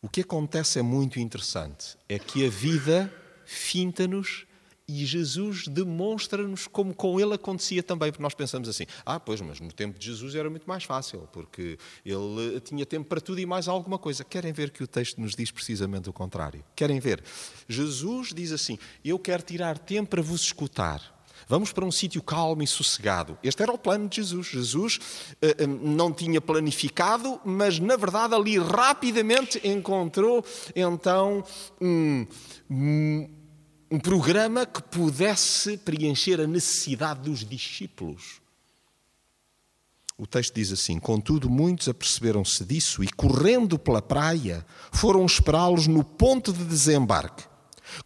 o 0.00 0.08
que 0.08 0.20
acontece 0.20 0.78
é 0.78 0.82
muito 0.82 1.18
interessante: 1.18 1.96
é 2.08 2.18
que 2.18 2.46
a 2.46 2.50
vida 2.50 3.12
finta-nos 3.44 4.46
E 4.88 5.06
Jesus 5.06 5.68
demonstra-nos 5.68 6.66
como 6.66 6.92
com 6.94 7.20
ele 7.20 7.34
acontecia 7.34 7.82
também, 7.82 8.10
porque 8.10 8.22
nós 8.22 8.34
pensamos 8.34 8.68
assim: 8.68 8.84
ah, 9.06 9.20
pois, 9.20 9.40
mas 9.40 9.60
no 9.60 9.70
tempo 9.70 9.98
de 9.98 10.06
Jesus 10.06 10.34
era 10.34 10.50
muito 10.50 10.66
mais 10.66 10.84
fácil, 10.84 11.28
porque 11.32 11.78
ele 12.04 12.60
tinha 12.60 12.84
tempo 12.84 13.08
para 13.08 13.20
tudo 13.20 13.40
e 13.40 13.46
mais 13.46 13.68
alguma 13.68 13.98
coisa. 13.98 14.24
Querem 14.24 14.52
ver 14.52 14.70
que 14.70 14.82
o 14.82 14.86
texto 14.86 15.20
nos 15.20 15.34
diz 15.36 15.50
precisamente 15.50 16.10
o 16.10 16.12
contrário? 16.12 16.64
Querem 16.74 16.98
ver? 16.98 17.22
Jesus 17.68 18.32
diz 18.34 18.50
assim: 18.50 18.78
eu 19.04 19.18
quero 19.18 19.42
tirar 19.42 19.78
tempo 19.78 20.10
para 20.10 20.22
vos 20.22 20.42
escutar. 20.42 21.22
Vamos 21.48 21.72
para 21.72 21.84
um 21.84 21.90
sítio 21.90 22.22
calmo 22.22 22.62
e 22.62 22.66
sossegado. 22.66 23.38
Este 23.42 23.62
era 23.62 23.72
o 23.72 23.78
plano 23.78 24.08
de 24.08 24.16
Jesus. 24.16 24.46
Jesus 24.46 24.96
uh, 24.96 25.66
não 25.66 26.12
tinha 26.12 26.40
planificado, 26.40 27.40
mas 27.44 27.78
na 27.78 27.96
verdade 27.96 28.34
ali 28.34 28.58
rapidamente 28.58 29.60
encontrou 29.66 30.44
então 30.74 31.44
um, 31.80 32.26
um 32.70 33.41
um 33.92 34.00
programa 34.00 34.64
que 34.64 34.82
pudesse 34.82 35.76
preencher 35.76 36.40
a 36.40 36.46
necessidade 36.46 37.20
dos 37.20 37.44
discípulos. 37.44 38.40
O 40.16 40.26
texto 40.26 40.54
diz 40.54 40.72
assim: 40.72 40.98
Contudo, 40.98 41.50
muitos 41.50 41.90
aperceberam-se 41.90 42.64
disso 42.64 43.04
e, 43.04 43.08
correndo 43.08 43.78
pela 43.78 44.00
praia, 44.00 44.64
foram 44.90 45.26
esperá-los 45.26 45.86
no 45.86 46.02
ponto 46.02 46.54
de 46.54 46.64
desembarque. 46.64 47.44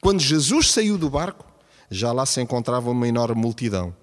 Quando 0.00 0.18
Jesus 0.18 0.72
saiu 0.72 0.98
do 0.98 1.08
barco, 1.08 1.46
já 1.88 2.10
lá 2.10 2.26
se 2.26 2.40
encontrava 2.40 2.90
uma 2.90 3.06
enorme 3.06 3.40
multidão. 3.40 3.94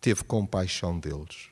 Teve 0.00 0.24
compaixão 0.24 0.98
deles, 0.98 1.50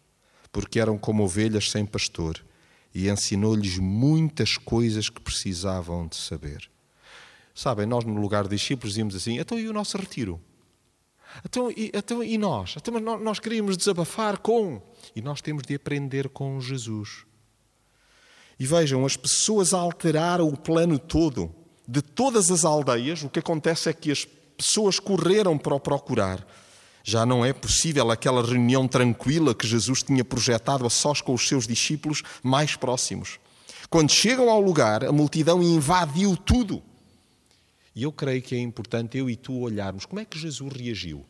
porque 0.51 0.81
eram 0.81 0.99
como 0.99 1.23
ovelhas 1.23 1.71
sem 1.71 1.87
pastor, 1.87 2.45
e 2.93 3.09
ensinou-lhes 3.09 3.79
muitas 3.79 4.59
coisas 4.59 5.09
que 5.09 5.21
precisavam 5.21 6.09
de 6.09 6.17
saber. 6.17 6.72
Sabem, 7.55 7.87
nós 7.87 8.05
no 8.05 8.21
lugar 8.21 8.45
de 8.45 8.51
discípulos 8.57 8.93
dizíamos 8.93 9.15
assim: 9.15 9.39
então 9.39 9.59
e 9.59 9.69
o 9.69 9.73
nosso 9.73 9.97
retiro? 9.97 10.41
Então 11.45 11.71
e, 11.71 11.91
então, 11.95 12.23
e 12.23 12.37
nós? 12.37 12.75
Então, 12.77 12.99
nós 13.19 13.39
queríamos 13.39 13.77
desabafar 13.77 14.39
com. 14.39 14.81
E 15.15 15.23
nós 15.23 15.41
temos 15.41 15.63
de 15.63 15.75
aprender 15.75 16.29
com 16.29 16.61
Jesus. 16.61 17.25
E 18.59 18.67
vejam, 18.67 19.05
as 19.05 19.17
pessoas 19.17 19.73
alteraram 19.73 20.49
o 20.49 20.57
plano 20.57 20.99
todo. 20.99 21.55
De 21.87 22.01
todas 22.01 22.51
as 22.51 22.65
aldeias, 22.65 23.23
o 23.23 23.29
que 23.29 23.41
acontece 23.41 23.89
é 23.89 23.93
que 23.93 24.11
as 24.11 24.25
pessoas 24.57 25.01
correram 25.01 25.59
para 25.59 25.75
o 25.75 25.81
procurar. 25.81 26.47
Já 27.05 27.27
não 27.27 27.45
é 27.45 27.53
possível 27.53 28.11
aquela 28.11 28.43
reunião 28.47 28.87
tranquila 28.87 29.55
que 29.55 29.67
Jesus 29.67 30.03
tinha 30.03 30.25
projetado 30.25 30.87
a 30.87 30.91
sós 30.91 31.21
com 31.21 31.35
os 31.35 31.49
seus 31.49 31.67
discípulos 31.67 32.23
mais 32.43 32.77
próximos. 32.77 33.41
Quando 33.91 34.13
chegam 34.13 34.49
ao 34.49 34.61
lugar, 34.61 35.05
a 35.05 35.13
multidão 35.13 35.63
invadiu 35.63 36.37
tudo. 36.37 36.83
E 37.95 38.03
eu 38.03 38.13
creio 38.13 38.41
que 38.41 38.55
é 38.55 38.59
importante 38.59 39.19
eu 39.19 39.29
e 39.29 39.37
tu 39.37 39.59
olharmos 39.59 40.07
como 40.07 40.21
é 40.21 40.25
que 40.25 40.39
Jesus 40.39 40.73
reagiu. 40.73 41.27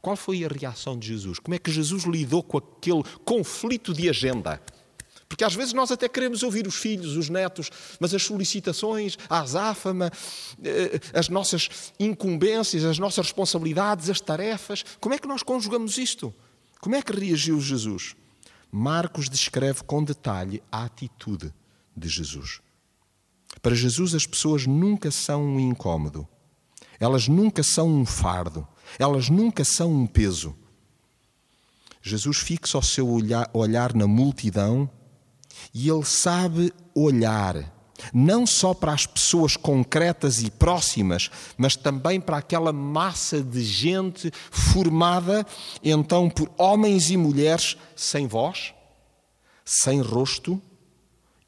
Qual 0.00 0.16
foi 0.16 0.44
a 0.44 0.48
reação 0.48 0.98
de 0.98 1.08
Jesus? 1.08 1.38
Como 1.38 1.54
é 1.54 1.58
que 1.58 1.70
Jesus 1.70 2.04
lidou 2.04 2.42
com 2.42 2.58
aquele 2.58 3.02
conflito 3.24 3.92
de 3.92 4.08
agenda? 4.08 4.60
Porque 5.28 5.44
às 5.44 5.54
vezes 5.54 5.74
nós 5.74 5.92
até 5.92 6.08
queremos 6.08 6.42
ouvir 6.42 6.66
os 6.66 6.76
filhos, 6.76 7.16
os 7.16 7.28
netos, 7.28 7.70
mas 8.00 8.14
as 8.14 8.22
solicitações, 8.22 9.18
a 9.28 9.40
azáfama, 9.40 10.10
eh, 10.64 10.98
as 11.12 11.28
nossas 11.28 11.92
incumbências, 12.00 12.84
as 12.84 12.98
nossas 12.98 13.26
responsabilidades, 13.26 14.08
as 14.08 14.20
tarefas, 14.20 14.84
como 14.98 15.14
é 15.14 15.18
que 15.18 15.28
nós 15.28 15.42
conjugamos 15.42 15.98
isto? 15.98 16.34
Como 16.80 16.94
é 16.94 17.02
que 17.02 17.12
reagiu 17.12 17.60
Jesus? 17.60 18.16
Marcos 18.72 19.28
descreve 19.28 19.82
com 19.82 20.02
detalhe 20.02 20.62
a 20.72 20.84
atitude 20.84 21.52
de 21.94 22.08
Jesus. 22.08 22.60
Para 23.62 23.74
Jesus, 23.74 24.14
as 24.14 24.26
pessoas 24.26 24.66
nunca 24.66 25.10
são 25.10 25.44
um 25.44 25.60
incômodo, 25.60 26.26
elas 27.00 27.28
nunca 27.28 27.62
são 27.62 27.88
um 27.88 28.04
fardo, 28.04 28.66
elas 28.98 29.28
nunca 29.28 29.64
são 29.64 29.92
um 29.92 30.06
peso. 30.06 30.56
Jesus 32.00 32.38
fixa 32.38 32.78
o 32.78 32.82
seu 32.82 33.08
olhar, 33.08 33.50
olhar 33.52 33.94
na 33.94 34.06
multidão 34.06 34.88
e 35.74 35.88
ele 35.90 36.04
sabe 36.04 36.72
olhar 36.94 37.76
não 38.12 38.46
só 38.46 38.72
para 38.72 38.92
as 38.92 39.06
pessoas 39.06 39.56
concretas 39.56 40.40
e 40.40 40.50
próximas, 40.50 41.30
mas 41.56 41.76
também 41.76 42.20
para 42.20 42.38
aquela 42.38 42.72
massa 42.72 43.42
de 43.42 43.62
gente 43.62 44.30
formada 44.50 45.46
então 45.82 46.30
por 46.30 46.50
homens 46.56 47.10
e 47.10 47.16
mulheres 47.16 47.76
sem 47.96 48.26
voz, 48.26 48.72
sem 49.64 50.00
rosto 50.00 50.60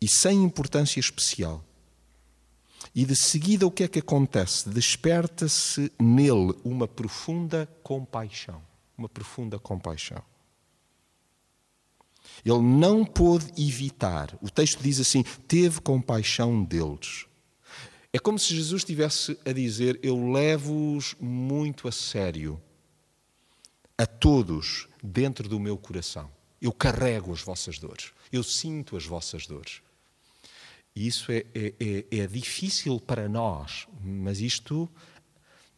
e 0.01 0.09
sem 0.09 0.43
importância 0.43 0.99
especial. 0.99 1.65
E 2.95 3.05
de 3.05 3.15
seguida 3.15 3.67
o 3.67 3.71
que 3.71 3.85
é 3.85 3.89
que 3.89 4.01
acontece? 4.01 4.69
Desperta-se 4.69 5.93
nele 6.01 6.55
uma 6.65 6.89
profunda 6.89 7.69
compaixão. 7.83 8.61
Uma 8.99 9.09
profunda 9.09 9.59
compaixão. 9.59 10.23
Ele 12.45 12.59
não 12.59 13.05
pôde 13.05 13.47
evitar. 13.57 14.37
O 14.43 14.51
texto 14.51 14.83
diz 14.83 15.01
assim: 15.01 15.23
teve 15.47 15.81
compaixão 15.81 16.65
deles. 16.65 17.27
É 18.13 18.19
como 18.19 18.39
se 18.39 18.55
Jesus 18.55 18.83
estivesse 18.83 19.39
a 19.45 19.53
dizer: 19.53 19.99
Eu 20.03 20.33
levo-os 20.33 21.15
muito 21.21 21.87
a 21.87 21.93
sério, 21.93 22.61
a 23.97 24.07
todos, 24.07 24.89
dentro 25.03 25.49
do 25.49 25.61
meu 25.61 25.77
coração. 25.77 26.31
Eu 26.61 26.73
carrego 26.73 27.33
as 27.33 27.41
vossas 27.41 27.79
dores, 27.79 28.13
eu 28.33 28.43
sinto 28.43 28.97
as 28.97 29.07
vossas 29.07 29.47
dores. 29.47 29.81
E 30.95 31.07
isso 31.07 31.31
é, 31.31 31.45
é, 31.55 31.75
é, 31.81 32.19
é 32.19 32.27
difícil 32.27 32.99
para 33.01 33.29
nós, 33.29 33.87
mas 34.03 34.41
isto, 34.41 34.89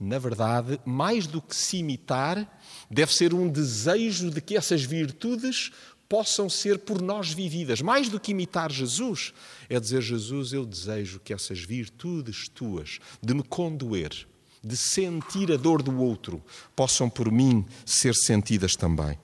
na 0.01 0.19
verdade, 0.19 0.81
mais 0.85 1.27
do 1.27 1.43
que 1.43 1.55
se 1.55 1.79
imitar, 1.79 2.61
deve 2.91 3.15
ser 3.15 3.35
um 3.35 3.49
desejo 3.49 4.31
de 4.31 4.41
que 4.41 4.57
essas 4.57 4.83
virtudes 4.83 5.71
possam 6.09 6.49
ser 6.49 6.79
por 6.79 7.01
nós 7.01 7.33
vividas. 7.33 7.81
Mais 7.81 8.09
do 8.09 8.21
que 8.21 8.33
imitar 8.33 8.71
Jesus, 8.71 9.33
é 9.69 9.79
dizer: 9.79 10.03
Jesus, 10.03 10.53
eu 10.53 10.65
desejo 10.65 11.21
que 11.21 11.33
essas 11.33 11.61
virtudes 11.61 12.49
tuas, 12.49 12.99
de 13.23 13.35
me 13.35 13.43
condoer, 13.43 14.27
de 14.65 14.77
sentir 14.77 15.53
a 15.53 15.57
dor 15.57 15.83
do 15.83 15.99
outro, 15.99 16.43
possam 16.75 17.09
por 17.09 17.31
mim 17.31 17.65
ser 17.85 18.15
sentidas 18.15 18.77
também. 18.77 19.19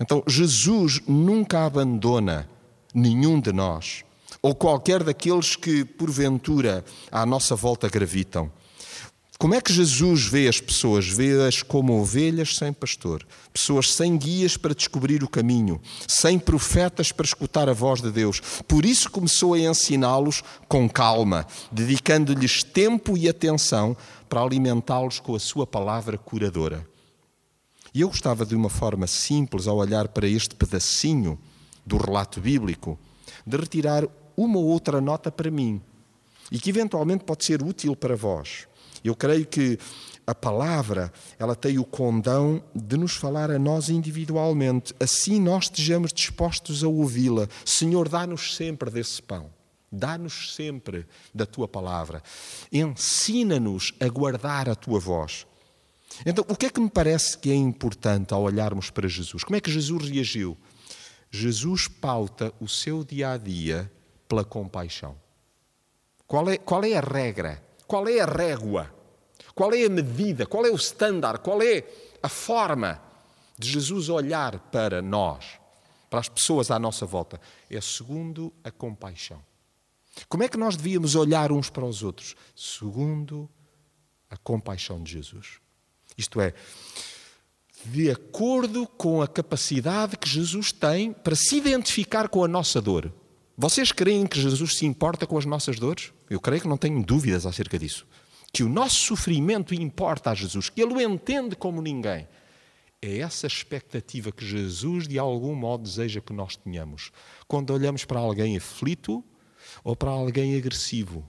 Então, 0.00 0.22
Jesus 0.26 1.00
nunca 1.06 1.66
abandona 1.66 2.48
nenhum 2.94 3.40
de 3.40 3.52
nós 3.52 4.04
ou 4.48 4.54
qualquer 4.54 5.04
daqueles 5.04 5.56
que, 5.56 5.84
porventura, 5.84 6.82
à 7.12 7.26
nossa 7.26 7.54
volta 7.54 7.86
gravitam. 7.86 8.50
Como 9.38 9.54
é 9.54 9.60
que 9.60 9.70
Jesus 9.70 10.24
vê 10.24 10.48
as 10.48 10.58
pessoas? 10.58 11.06
Vê-as 11.06 11.62
como 11.62 12.00
ovelhas 12.00 12.56
sem 12.56 12.72
pastor, 12.72 13.26
pessoas 13.52 13.92
sem 13.92 14.16
guias 14.16 14.56
para 14.56 14.74
descobrir 14.74 15.22
o 15.22 15.28
caminho, 15.28 15.78
sem 16.08 16.38
profetas 16.38 17.12
para 17.12 17.26
escutar 17.26 17.68
a 17.68 17.74
voz 17.74 18.00
de 18.00 18.10
Deus. 18.10 18.40
Por 18.66 18.86
isso 18.86 19.10
começou 19.10 19.52
a 19.52 19.58
ensiná-los 19.58 20.42
com 20.66 20.88
calma, 20.88 21.46
dedicando-lhes 21.70 22.64
tempo 22.64 23.18
e 23.18 23.28
atenção 23.28 23.94
para 24.30 24.40
alimentá-los 24.40 25.20
com 25.20 25.34
a 25.34 25.38
sua 25.38 25.66
palavra 25.66 26.16
curadora. 26.16 26.88
E 27.92 28.00
eu 28.00 28.08
gostava 28.08 28.46
de 28.46 28.56
uma 28.56 28.70
forma 28.70 29.06
simples, 29.06 29.66
ao 29.66 29.76
olhar 29.76 30.08
para 30.08 30.26
este 30.26 30.54
pedacinho 30.54 31.38
do 31.84 31.98
relato 31.98 32.40
bíblico, 32.40 32.98
de 33.46 33.56
retirar 33.56 34.04
uma 34.38 34.58
ou 34.58 34.66
outra 34.66 35.00
nota 35.00 35.32
para 35.32 35.50
mim 35.50 35.82
e 36.50 36.58
que 36.58 36.70
eventualmente 36.70 37.24
pode 37.24 37.44
ser 37.44 37.60
útil 37.60 37.96
para 37.96 38.14
vós. 38.14 38.68
Eu 39.04 39.14
creio 39.14 39.44
que 39.44 39.78
a 40.26 40.34
palavra, 40.34 41.12
ela 41.38 41.56
tem 41.56 41.78
o 41.78 41.84
condão 41.84 42.62
de 42.74 42.96
nos 42.96 43.16
falar 43.16 43.50
a 43.50 43.58
nós 43.58 43.88
individualmente. 43.88 44.94
Assim 45.00 45.40
nós 45.40 45.64
estejamos 45.64 46.12
dispostos 46.12 46.84
a 46.84 46.88
ouvi-la. 46.88 47.48
Senhor, 47.64 48.08
dá-nos 48.08 48.54
sempre 48.54 48.90
desse 48.90 49.20
pão. 49.22 49.50
Dá-nos 49.90 50.54
sempre 50.54 51.06
da 51.34 51.46
tua 51.46 51.66
palavra. 51.66 52.22
Ensina-nos 52.70 53.94
a 53.98 54.08
guardar 54.08 54.68
a 54.68 54.74
tua 54.74 55.00
voz. 55.00 55.46
Então, 56.26 56.44
o 56.48 56.54
que 56.54 56.66
é 56.66 56.70
que 56.70 56.80
me 56.80 56.90
parece 56.90 57.38
que 57.38 57.50
é 57.50 57.54
importante 57.54 58.34
ao 58.34 58.42
olharmos 58.42 58.90
para 58.90 59.08
Jesus? 59.08 59.42
Como 59.42 59.56
é 59.56 59.60
que 59.60 59.70
Jesus 59.70 60.08
reagiu? 60.08 60.56
Jesus 61.30 61.88
pauta 61.88 62.52
o 62.60 62.68
seu 62.68 63.02
dia 63.02 63.32
a 63.32 63.36
dia 63.38 63.90
pela 64.28 64.44
compaixão. 64.44 65.16
Qual 66.26 66.48
é, 66.50 66.58
qual 66.58 66.84
é 66.84 66.94
a 66.94 67.00
regra? 67.00 67.62
Qual 67.86 68.06
é 68.06 68.20
a 68.20 68.26
régua? 68.26 68.94
Qual 69.54 69.72
é 69.72 69.84
a 69.84 69.88
medida? 69.88 70.46
Qual 70.46 70.64
é 70.66 70.70
o 70.70 70.76
standard? 70.76 71.40
Qual 71.40 71.62
é 71.62 71.84
a 72.22 72.28
forma 72.28 73.00
de 73.58 73.70
Jesus 73.70 74.08
olhar 74.08 74.58
para 74.70 75.00
nós, 75.00 75.58
para 76.10 76.20
as 76.20 76.28
pessoas 76.28 76.70
à 76.70 76.78
nossa 76.78 77.06
volta? 77.06 77.40
É 77.70 77.80
segundo 77.80 78.52
a 78.62 78.70
compaixão. 78.70 79.42
Como 80.28 80.42
é 80.42 80.48
que 80.48 80.58
nós 80.58 80.76
devíamos 80.76 81.14
olhar 81.14 81.50
uns 81.50 81.70
para 81.70 81.84
os 81.84 82.02
outros? 82.02 82.36
Segundo 82.54 83.48
a 84.28 84.36
compaixão 84.36 85.02
de 85.02 85.12
Jesus. 85.12 85.60
Isto 86.16 86.40
é, 86.40 86.52
de 87.84 88.10
acordo 88.10 88.86
com 88.86 89.22
a 89.22 89.28
capacidade 89.28 90.16
que 90.16 90.28
Jesus 90.28 90.72
tem 90.72 91.12
para 91.12 91.36
se 91.36 91.56
identificar 91.56 92.28
com 92.28 92.44
a 92.44 92.48
nossa 92.48 92.80
dor. 92.80 93.12
Vocês 93.60 93.90
creem 93.90 94.24
que 94.24 94.40
Jesus 94.40 94.76
se 94.76 94.86
importa 94.86 95.26
com 95.26 95.36
as 95.36 95.44
nossas 95.44 95.80
dores? 95.80 96.12
Eu 96.30 96.38
creio 96.40 96.62
que 96.62 96.68
não 96.68 96.76
tenho 96.76 97.02
dúvidas 97.02 97.44
acerca 97.44 97.76
disso. 97.76 98.06
que 98.52 98.62
o 98.62 98.68
nosso 98.68 98.94
sofrimento 99.00 99.74
importa 99.74 100.30
a 100.30 100.34
Jesus, 100.34 100.70
que 100.70 100.80
Ele 100.80 100.94
o 100.94 101.00
entende 101.00 101.56
como 101.56 101.82
ninguém. 101.82 102.28
É 103.02 103.18
essa 103.18 103.48
expectativa 103.48 104.30
que 104.30 104.46
Jesus, 104.46 105.08
de 105.08 105.18
algum 105.18 105.56
modo, 105.56 105.82
deseja 105.82 106.20
que 106.20 106.32
nós 106.32 106.56
tenhamos. 106.56 107.10
Quando 107.48 107.72
olhamos 107.72 108.04
para 108.04 108.20
alguém 108.20 108.56
aflito 108.56 109.24
ou 109.82 109.96
para 109.96 110.10
alguém 110.10 110.56
agressivo, 110.56 111.28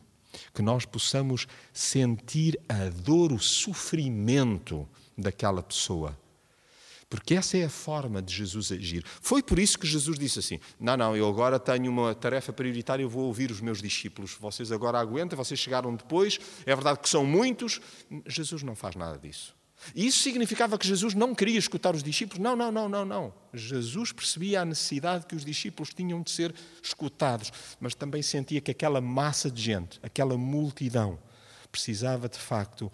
que 0.54 0.62
nós 0.62 0.86
possamos 0.86 1.48
sentir 1.74 2.60
a 2.70 2.90
dor, 2.90 3.34
o 3.34 3.40
sofrimento 3.40 4.88
daquela 5.18 5.64
pessoa. 5.64 6.16
Porque 7.10 7.34
essa 7.34 7.58
é 7.58 7.64
a 7.64 7.70
forma 7.70 8.22
de 8.22 8.34
Jesus 8.34 8.72
agir. 8.72 9.04
Foi 9.20 9.42
por 9.42 9.58
isso 9.58 9.80
que 9.80 9.88
Jesus 9.88 10.20
disse 10.20 10.40
assim: 10.40 10.60
Não, 10.80 10.96
não, 10.96 11.18
eu 11.18 11.28
agora 11.28 11.60
tenho 11.60 11.92
uma 11.92 12.14
tarefa 12.14 12.54
prioritária, 12.54 13.02
eu 13.02 13.10
vou 13.10 13.24
ouvir 13.26 13.50
os 13.50 13.60
meus 13.60 13.82
discípulos. 13.82 14.38
Vocês 14.40 14.72
agora 14.72 15.00
aguentam, 15.00 15.36
vocês 15.36 15.60
chegaram 15.60 15.96
depois, 15.96 16.40
é 16.66 16.76
verdade 16.76 17.00
que 17.00 17.10
são 17.10 17.26
muitos. 17.26 17.82
Jesus 18.28 18.62
não 18.62 18.76
faz 18.76 18.96
nada 18.96 19.18
disso. 19.18 19.58
E 19.96 20.06
isso 20.06 20.20
significava 20.20 20.78
que 20.78 20.88
Jesus 20.88 21.14
não 21.14 21.34
queria 21.34 21.58
escutar 21.58 21.96
os 21.96 22.04
discípulos? 22.04 22.44
Não, 22.44 22.56
não, 22.56 22.72
não, 22.72 22.90
não, 22.90 23.06
não. 23.06 23.34
Jesus 23.54 24.12
percebia 24.12 24.62
a 24.62 24.66
necessidade 24.66 25.26
que 25.26 25.36
os 25.36 25.46
discípulos 25.46 25.94
tinham 25.94 26.22
de 26.22 26.30
ser 26.30 26.54
escutados, 26.84 27.52
mas 27.80 27.96
também 27.96 28.22
sentia 28.22 28.62
que 28.62 28.72
aquela 28.72 29.00
massa 29.00 29.50
de 29.50 29.62
gente, 29.62 30.00
aquela 30.04 30.38
multidão, 30.38 31.18
precisava 31.72 32.28
de 32.28 32.38
facto 32.38 32.92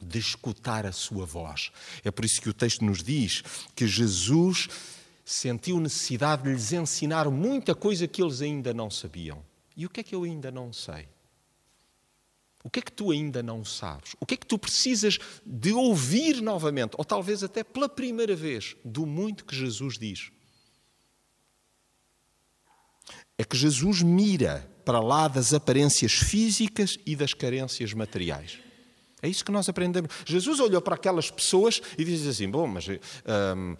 de 0.00 0.18
escutar 0.18 0.86
a 0.86 0.92
sua 0.92 1.24
voz. 1.26 1.70
É 2.04 2.10
por 2.10 2.24
isso 2.24 2.40
que 2.40 2.48
o 2.48 2.54
texto 2.54 2.84
nos 2.84 3.02
diz 3.02 3.42
que 3.74 3.86
Jesus 3.86 4.68
sentiu 5.24 5.78
necessidade 5.78 6.42
de 6.42 6.50
lhes 6.50 6.72
ensinar 6.72 7.30
muita 7.30 7.74
coisa 7.74 8.08
que 8.08 8.22
eles 8.22 8.40
ainda 8.40 8.72
não 8.72 8.90
sabiam. 8.90 9.44
E 9.76 9.84
o 9.84 9.90
que 9.90 10.00
é 10.00 10.02
que 10.02 10.14
eu 10.14 10.24
ainda 10.24 10.50
não 10.50 10.72
sei? 10.72 11.06
O 12.64 12.70
que 12.70 12.80
é 12.80 12.82
que 12.82 12.92
tu 12.92 13.10
ainda 13.10 13.42
não 13.42 13.64
sabes? 13.64 14.16
O 14.20 14.26
que 14.26 14.34
é 14.34 14.36
que 14.36 14.46
tu 14.46 14.58
precisas 14.58 15.18
de 15.44 15.72
ouvir 15.72 16.42
novamente, 16.42 16.94
ou 16.98 17.04
talvez 17.04 17.42
até 17.42 17.62
pela 17.62 17.88
primeira 17.88 18.34
vez, 18.34 18.76
do 18.84 19.06
muito 19.06 19.44
que 19.44 19.54
Jesus 19.54 19.96
diz? 19.98 20.30
É 23.36 23.44
que 23.44 23.56
Jesus 23.56 24.02
mira 24.02 24.68
para 24.84 24.98
lá 25.00 25.28
das 25.28 25.54
aparências 25.54 26.12
físicas 26.12 26.98
e 27.06 27.14
das 27.14 27.32
carências 27.32 27.92
materiais. 27.92 28.58
É 29.22 29.28
isso 29.28 29.44
que 29.44 29.50
nós 29.50 29.68
aprendemos. 29.68 30.10
Jesus 30.24 30.60
olhou 30.60 30.80
para 30.80 30.94
aquelas 30.94 31.30
pessoas 31.30 31.80
e 31.96 32.04
disse 32.04 32.28
assim: 32.28 32.48
Bom, 32.48 32.66
mas 32.66 32.86
hum, 32.88 33.76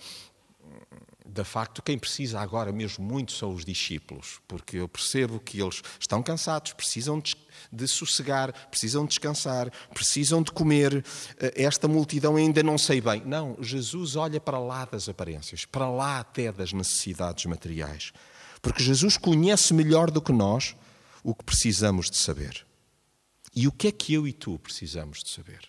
de 1.29 1.45
facto, 1.45 1.83
quem 1.83 1.99
precisa 1.99 2.41
agora 2.41 2.73
mesmo 2.73 3.05
muito 3.05 3.33
são 3.33 3.55
os 3.55 3.65
discípulos, 3.65 4.41
porque 4.49 4.79
eu 4.79 4.89
percebo 4.89 5.39
que 5.39 5.61
eles 5.61 5.83
estão 6.01 6.23
cansados, 6.23 6.73
precisam 6.73 7.21
de, 7.21 7.37
de 7.71 7.87
sossegar, 7.87 8.53
precisam 8.69 9.05
de 9.05 9.11
descansar, 9.11 9.71
precisam 9.93 10.43
de 10.43 10.51
comer. 10.51 11.05
Eh, 11.39 11.63
esta 11.65 11.87
multidão 11.87 12.35
ainda 12.37 12.63
não 12.63 12.79
sei 12.79 13.01
bem. 13.01 13.23
Não, 13.25 13.57
Jesus 13.61 14.17
olha 14.17 14.41
para 14.41 14.59
lá 14.59 14.87
das 14.87 15.09
aparências, 15.09 15.65
para 15.65 15.89
lá 15.89 16.19
até 16.19 16.51
das 16.51 16.73
necessidades 16.73 17.45
materiais, 17.45 18.13
porque 18.63 18.83
Jesus 18.83 19.17
conhece 19.17 19.75
melhor 19.75 20.11
do 20.11 20.23
que 20.23 20.33
nós 20.33 20.75
o 21.23 21.35
que 21.35 21.45
precisamos 21.45 22.11
de 22.11 22.17
saber. 22.17 22.68
E 23.55 23.67
o 23.67 23.73
que 23.73 23.89
é 23.89 23.93
que 23.93 24.13
eu 24.15 24.27
e 24.27 24.33
tu 24.33 24.59
precisamos 24.59 25.23
de 25.23 25.31
saber? 25.31 25.69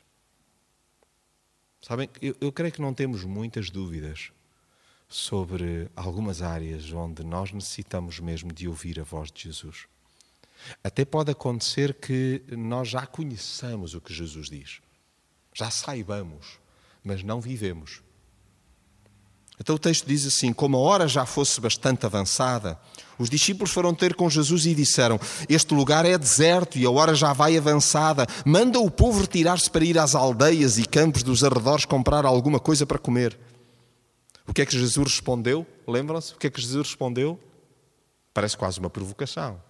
Sabem, 1.81 2.09
eu, 2.21 2.35
eu 2.41 2.51
creio 2.51 2.73
que 2.73 2.81
não 2.81 2.93
temos 2.93 3.23
muitas 3.23 3.69
dúvidas 3.69 4.31
sobre 5.07 5.89
algumas 5.95 6.41
áreas 6.41 6.91
onde 6.91 7.23
nós 7.23 7.51
necessitamos 7.51 8.19
mesmo 8.19 8.53
de 8.53 8.67
ouvir 8.67 8.99
a 8.99 9.03
voz 9.03 9.31
de 9.31 9.43
Jesus. 9.43 9.87
Até 10.83 11.05
pode 11.05 11.31
acontecer 11.31 11.93
que 11.95 12.43
nós 12.51 12.89
já 12.89 13.07
conheçamos 13.07 13.95
o 13.95 14.01
que 14.01 14.13
Jesus 14.13 14.49
diz, 14.49 14.81
já 15.53 15.71
saibamos, 15.71 16.59
mas 17.03 17.23
não 17.23 17.39
vivemos. 17.39 18.03
Então 19.59 19.75
o 19.75 19.79
texto 19.79 20.05
diz 20.07 20.25
assim: 20.25 20.53
Como 20.53 20.77
a 20.77 20.79
hora 20.79 21.07
já 21.07 21.25
fosse 21.25 21.59
bastante 21.59 22.05
avançada, 22.05 22.79
os 23.17 23.29
discípulos 23.29 23.71
foram 23.71 23.93
ter 23.93 24.15
com 24.15 24.29
Jesus 24.29 24.65
e 24.65 24.73
disseram: 24.73 25.19
Este 25.49 25.73
lugar 25.73 26.05
é 26.05 26.17
deserto 26.17 26.77
e 26.77 26.85
a 26.85 26.89
hora 26.89 27.13
já 27.13 27.33
vai 27.33 27.57
avançada. 27.57 28.25
Manda 28.45 28.79
o 28.79 28.89
povo 28.89 29.21
retirar-se 29.21 29.69
para 29.69 29.83
ir 29.83 29.99
às 29.99 30.15
aldeias 30.15 30.77
e 30.77 30.85
campos 30.85 31.21
dos 31.21 31.43
arredores 31.43 31.85
comprar 31.85 32.25
alguma 32.25 32.59
coisa 32.59 32.85
para 32.85 32.97
comer. 32.97 33.37
O 34.47 34.53
que 34.53 34.61
é 34.61 34.65
que 34.65 34.71
Jesus 34.71 35.11
respondeu? 35.11 35.67
Lembram-se? 35.85 36.33
O 36.33 36.37
que 36.37 36.47
é 36.47 36.49
que 36.49 36.61
Jesus 36.61 36.87
respondeu? 36.87 37.39
Parece 38.33 38.57
quase 38.57 38.79
uma 38.79 38.89
provocação. 38.89 39.61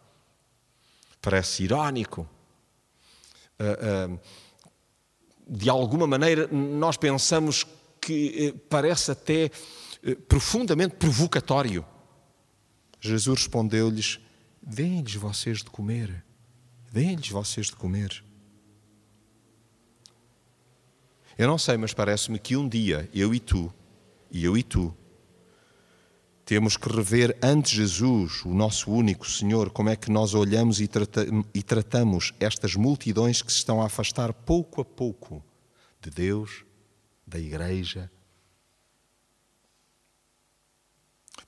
Parece 1.21 1.63
irónico. 1.63 2.27
Uh, 3.59 4.13
uh, 4.13 4.19
de 5.49 5.69
alguma 5.69 6.07
maneira, 6.07 6.47
nós 6.47 6.95
pensamos 6.95 7.65
que 7.99 8.53
uh, 8.53 8.59
parece 8.69 9.11
até 9.11 9.51
profundamente 10.27 10.95
provocatório. 10.95 11.85
Jesus 12.99 13.41
respondeu-lhes: 13.41 14.19
Deem-lhes 14.61 15.15
vocês 15.15 15.59
de 15.59 15.69
comer. 15.69 16.23
Deem-lhes 16.91 17.29
vocês 17.29 17.67
de 17.67 17.75
comer. 17.75 18.23
Eu 21.37 21.47
não 21.47 21.57
sei, 21.57 21.77
mas 21.77 21.93
parece-me 21.93 22.37
que 22.37 22.57
um 22.57 22.67
dia 22.67 23.09
eu 23.13 23.33
e 23.33 23.39
tu 23.39 23.73
e 24.31 24.43
eu 24.43 24.57
e 24.57 24.63
tu. 24.63 24.93
Temos 26.43 26.75
que 26.75 26.89
rever 26.89 27.37
ante 27.43 27.75
Jesus, 27.75 28.43
o 28.43 28.53
nosso 28.53 28.91
único 28.91 29.29
Senhor, 29.29 29.69
como 29.69 29.89
é 29.89 29.95
que 29.95 30.11
nós 30.11 30.33
olhamos 30.33 30.81
e, 30.81 30.87
trata 30.87 31.25
e 31.53 31.61
tratamos 31.61 32.33
estas 32.39 32.75
multidões 32.75 33.41
que 33.41 33.51
se 33.51 33.59
estão 33.59 33.81
a 33.81 33.85
afastar 33.85 34.33
pouco 34.33 34.81
a 34.81 34.85
pouco 34.85 35.43
de 36.01 36.09
Deus, 36.09 36.65
da 37.25 37.37
Igreja. 37.37 38.11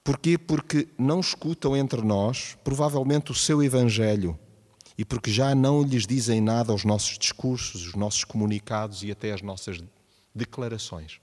Porquê? 0.03 0.37
Porque 0.37 0.87
não 0.97 1.19
escutam 1.19 1.75
entre 1.75 2.01
nós, 2.01 2.57
provavelmente, 2.63 3.31
o 3.31 3.35
seu 3.35 3.61
Evangelho 3.61 4.37
e 4.97 5.05
porque 5.05 5.31
já 5.31 5.55
não 5.55 5.83
lhes 5.83 6.05
dizem 6.05 6.41
nada 6.41 6.71
aos 6.71 6.83
nossos 6.83 7.17
discursos, 7.17 7.87
os 7.87 7.95
nossos 7.95 8.23
comunicados 8.23 9.03
e 9.03 9.11
até 9.11 9.31
as 9.31 9.41
nossas 9.41 9.81
declarações 10.33 11.19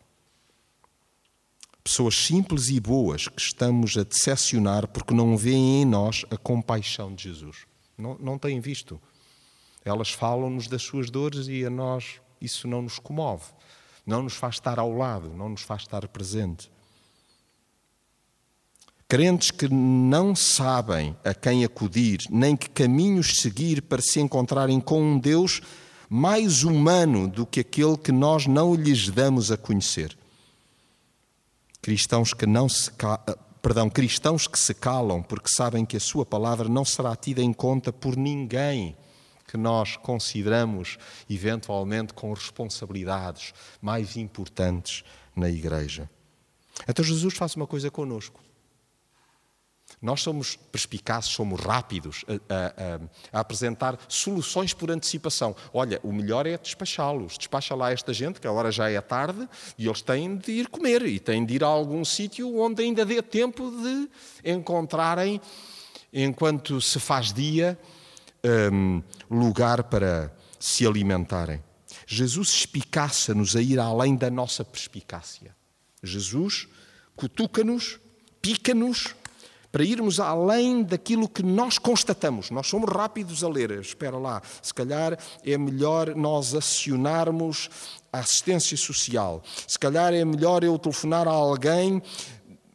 pessoas 1.88 2.16
simples 2.16 2.68
e 2.68 2.78
boas 2.78 3.28
que 3.28 3.40
estamos 3.40 3.96
a 3.96 4.02
decepcionar 4.02 4.86
porque 4.88 5.14
não 5.14 5.38
veem 5.38 5.80
em 5.80 5.84
nós 5.86 6.22
a 6.30 6.36
compaixão 6.36 7.14
de 7.14 7.22
Jesus. 7.22 7.66
Não, 7.96 8.14
não 8.18 8.38
têm 8.38 8.60
visto. 8.60 9.00
Elas 9.82 10.10
falam-nos 10.10 10.68
das 10.68 10.82
suas 10.82 11.08
dores 11.08 11.48
e 11.48 11.64
a 11.64 11.70
nós 11.70 12.20
isso 12.42 12.68
não 12.68 12.82
nos 12.82 12.98
comove, 12.98 13.46
não 14.04 14.22
nos 14.22 14.34
faz 14.34 14.56
estar 14.56 14.78
ao 14.78 14.92
lado, 14.92 15.30
não 15.30 15.48
nos 15.48 15.62
faz 15.62 15.80
estar 15.80 16.06
presente. 16.08 16.70
Crentes 19.08 19.50
que 19.50 19.68
não 19.68 20.36
sabem 20.36 21.16
a 21.24 21.32
quem 21.32 21.64
acudir, 21.64 22.26
nem 22.30 22.54
que 22.54 22.68
caminhos 22.68 23.40
seguir 23.40 23.82
para 23.82 24.02
se 24.02 24.20
encontrarem 24.20 24.80
com 24.80 25.00
um 25.00 25.18
Deus 25.18 25.62
mais 26.10 26.62
humano 26.62 27.26
do 27.26 27.46
que 27.46 27.60
aquele 27.60 27.96
que 27.96 28.12
nós 28.12 28.46
não 28.46 28.74
lhes 28.74 29.08
damos 29.08 29.50
a 29.50 29.56
conhecer 29.56 30.16
cristãos 31.88 32.34
que 32.34 32.44
não 32.44 32.68
se 32.68 32.90
perdão, 33.62 33.88
cristãos 33.88 34.46
que 34.46 34.58
se 34.58 34.74
calam 34.74 35.22
porque 35.22 35.48
sabem 35.48 35.86
que 35.86 35.96
a 35.96 36.00
sua 36.00 36.26
palavra 36.26 36.68
não 36.68 36.84
será 36.84 37.16
tida 37.16 37.42
em 37.42 37.52
conta 37.52 37.92
por 37.92 38.16
ninguém 38.16 38.94
que 39.46 39.56
nós 39.56 39.96
consideramos 39.96 40.98
eventualmente 41.30 42.12
com 42.12 42.32
responsabilidades 42.32 43.54
mais 43.80 44.18
importantes 44.18 45.02
na 45.34 45.48
igreja. 45.48 46.10
Então 46.86 47.02
Jesus 47.02 47.34
faz 47.34 47.56
uma 47.56 47.66
coisa 47.66 47.90
conosco. 47.90 48.38
Nós 50.00 50.20
somos 50.20 50.56
perspicazes, 50.56 51.30
somos 51.30 51.60
rápidos 51.60 52.24
a, 52.28 52.32
a, 52.54 53.38
a, 53.38 53.40
apresentar 53.40 53.98
soluções 54.08 54.72
por 54.72 54.90
antecipação. 54.90 55.56
Olha, 55.72 55.98
o 56.04 56.12
melhor 56.12 56.46
é 56.46 56.56
despachá-los. 56.56 57.36
Despacha 57.36 57.74
lá 57.74 57.90
esta 57.90 58.12
gente, 58.12 58.40
que 58.40 58.46
agora 58.46 58.70
já 58.70 58.88
é 58.88 59.00
tarde, 59.00 59.48
e 59.76 59.86
eles 59.86 60.00
têm 60.00 60.36
de 60.36 60.52
ir 60.52 60.68
comer 60.68 61.02
e 61.02 61.18
têm 61.18 61.44
de 61.44 61.54
ir 61.54 61.64
a 61.64 61.66
algum 61.66 62.04
sítio 62.04 62.56
onde 62.58 62.82
ainda 62.82 63.04
dê 63.04 63.20
tempo 63.20 63.70
de 63.70 64.08
encontrarem, 64.52 65.40
enquanto 66.12 66.80
se 66.80 67.00
faz 67.00 67.32
dia, 67.32 67.78
um, 68.72 69.02
lugar 69.28 69.82
para 69.84 70.32
se 70.60 70.86
alimentarem. 70.86 71.62
Jesus 72.06 72.48
espicaça-nos 72.50 73.56
a 73.56 73.60
ir 73.60 73.78
além 73.78 74.16
da 74.16 74.30
nossa 74.30 74.64
perspicácia. 74.64 75.54
Jesus 76.02 76.68
cutuca-nos, 77.16 77.98
pica-nos 78.40 79.14
para 79.78 79.86
irmos 79.86 80.18
além 80.18 80.82
daquilo 80.82 81.28
que 81.28 81.40
nós 81.40 81.78
constatamos. 81.78 82.50
Nós 82.50 82.66
somos 82.66 82.90
rápidos 82.90 83.44
a 83.44 83.48
ler. 83.48 83.70
Espera 83.70 84.18
lá, 84.18 84.42
se 84.60 84.74
calhar 84.74 85.16
é 85.46 85.56
melhor 85.56 86.16
nós 86.16 86.52
acionarmos 86.52 87.70
a 88.12 88.18
assistência 88.18 88.76
social. 88.76 89.40
Se 89.68 89.78
calhar 89.78 90.12
é 90.12 90.24
melhor 90.24 90.64
eu 90.64 90.76
telefonar 90.80 91.28
a 91.28 91.30
alguém 91.30 92.02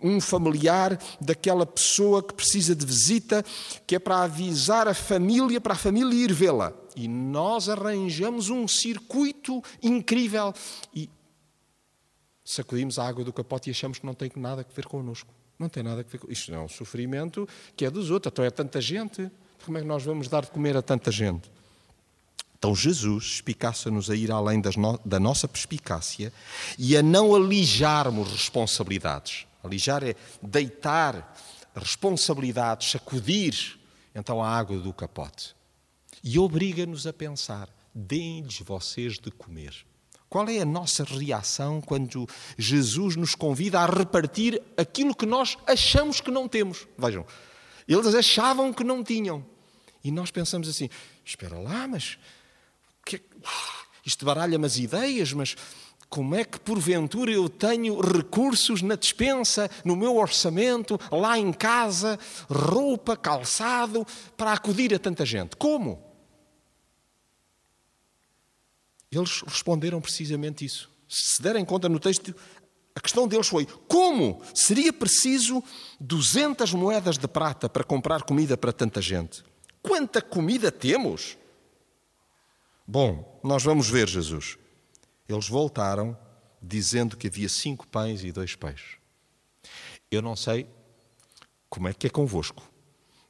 um 0.02 0.22
familiar 0.22 0.98
daquela 1.20 1.66
pessoa 1.66 2.24
que 2.24 2.34
precisa 2.34 2.74
de 2.74 2.86
visita, 2.86 3.44
que 3.86 3.98
é 3.98 4.00
para 4.00 4.24
avisar 4.24 4.88
a 4.88 4.94
família, 4.94 5.60
para 5.60 5.74
a 5.74 5.78
família 5.78 6.16
ir 6.16 6.32
vê-la. 6.32 6.72
e 6.96 7.06
nós 7.10 7.68
arranjamos 7.68 8.50
um 8.50 8.66
circuito 8.66 9.62
incrível 9.82 10.54
e 10.96 11.10
sacudimos 12.46 12.98
a 12.98 13.06
água 13.06 13.26
do 13.26 13.34
capote 13.34 13.70
e 13.70 13.72
achamos 13.72 14.00
que 14.00 14.06
não 14.06 14.14
tem 14.14 14.32
nada 14.38 14.62
a 14.62 14.74
ver 14.74 14.86
connosco. 14.86 15.43
Não 15.64 15.70
tem 15.70 15.82
nada 15.82 16.02
a 16.02 16.04
ver 16.04 16.18
com 16.18 16.30
isto. 16.30 16.54
É 16.54 16.60
um 16.60 16.68
sofrimento 16.68 17.48
que 17.76 17.86
é 17.86 17.90
dos 17.90 18.12
outros. 18.12 18.32
Então 18.32 18.44
é 18.44 18.52
tanta 18.52 18.82
gente. 18.82 19.32
Como 19.66 19.78
é 19.78 19.82
que 19.82 19.88
nós 19.88 20.04
vamos 20.04 20.28
dar 20.28 20.42
de 20.44 20.52
comer 20.52 20.76
a 20.76 20.82
tanta 20.82 21.10
gente? 21.10 21.50
Então 22.60 22.76
Jesus 22.76 23.26
espicaça-nos 23.36 24.10
a 24.10 24.16
ir 24.16 24.30
além 24.30 24.62
no... 24.76 25.00
da 25.06 25.20
nossa 25.22 25.48
perspicácia 25.48 26.34
e 26.78 26.98
a 26.98 27.02
não 27.02 27.34
alijarmos 27.34 28.30
responsabilidades. 28.30 29.46
Alijar 29.64 30.04
é 30.04 30.16
deitar 30.42 31.34
responsabilidades, 31.74 32.92
sacudir 32.92 33.80
então 34.14 34.44
a 34.44 34.50
água 34.50 34.78
do 34.78 34.92
capote. 34.92 35.56
E 36.22 36.38
obriga-nos 36.38 37.08
a 37.08 37.14
pensar: 37.14 37.70
deem-lhes 37.96 38.60
vocês 38.60 39.18
de 39.18 39.32
comer. 39.32 39.74
Qual 40.34 40.50
é 40.50 40.58
a 40.58 40.66
nossa 40.66 41.04
reação 41.04 41.80
quando 41.80 42.28
Jesus 42.58 43.16
nos 43.16 43.36
convida 43.36 43.80
a 43.80 43.86
repartir 43.86 44.60
aquilo 44.76 45.14
que 45.14 45.28
nós 45.28 45.60
achamos 45.68 46.20
que 46.20 46.32
não 46.32 46.48
temos? 46.48 46.88
Vejam, 46.98 47.24
eles 47.88 48.16
achavam 48.16 48.74
que 48.74 48.84
não 48.84 49.04
tinham. 49.04 49.46
E 50.04 50.10
nós 50.10 50.32
pensamos 50.32 50.68
assim: 50.68 50.90
espera 51.24 51.60
lá, 51.60 51.88
mas 51.88 52.18
que... 53.06 53.22
isto 54.04 54.26
baralha-me 54.26 54.66
as 54.66 54.76
ideias, 54.76 55.32
mas 55.34 55.56
como 56.10 56.34
é 56.34 56.44
que 56.44 56.60
porventura 56.60 57.30
eu 57.30 57.48
tenho 57.48 58.02
recursos 58.02 58.82
na 58.82 58.96
despensa, 58.96 59.70
no 59.86 59.96
meu 59.96 60.18
orçamento, 60.18 61.00
lá 61.12 61.38
em 61.38 61.54
casa, 61.54 62.18
roupa, 62.50 63.16
calçado, 63.16 64.04
para 64.36 64.54
acudir 64.54 64.96
a 64.96 64.98
tanta 64.98 65.28
gente? 65.28 65.56
Como? 65.56 66.03
Eles 69.14 69.42
responderam 69.42 70.02
precisamente 70.02 70.66
isso. 70.66 70.90
Se 71.08 71.42
derem 71.42 71.64
conta 71.64 71.88
no 71.88 72.00
texto, 72.00 72.36
a 72.96 73.00
questão 73.00 73.28
deles 73.28 73.48
foi: 73.48 73.66
como 73.88 74.42
seria 74.54 74.92
preciso 74.92 75.64
200 76.00 76.74
moedas 76.74 77.18
de 77.18 77.28
prata 77.28 77.70
para 77.70 77.84
comprar 77.84 78.24
comida 78.24 78.58
para 78.58 78.74
tanta 78.74 79.02
gente? 79.02 79.44
Quanta 79.82 80.22
comida 80.22 80.72
temos? 80.72 81.38
Bom, 82.88 83.40
nós 83.44 83.64
vamos 83.64 83.90
ver 83.90 84.08
Jesus. 84.08 84.58
Eles 85.28 85.48
voltaram 85.48 86.18
dizendo 86.62 87.18
que 87.18 87.28
havia 87.28 87.50
cinco 87.50 87.88
pães 87.88 88.24
e 88.24 88.32
dois 88.32 88.56
peixes. 88.56 88.98
Eu 90.10 90.22
não 90.22 90.36
sei 90.36 90.68
como 91.70 91.88
é 91.88 91.94
que 91.94 92.08
é 92.08 92.10
convosco, 92.10 92.64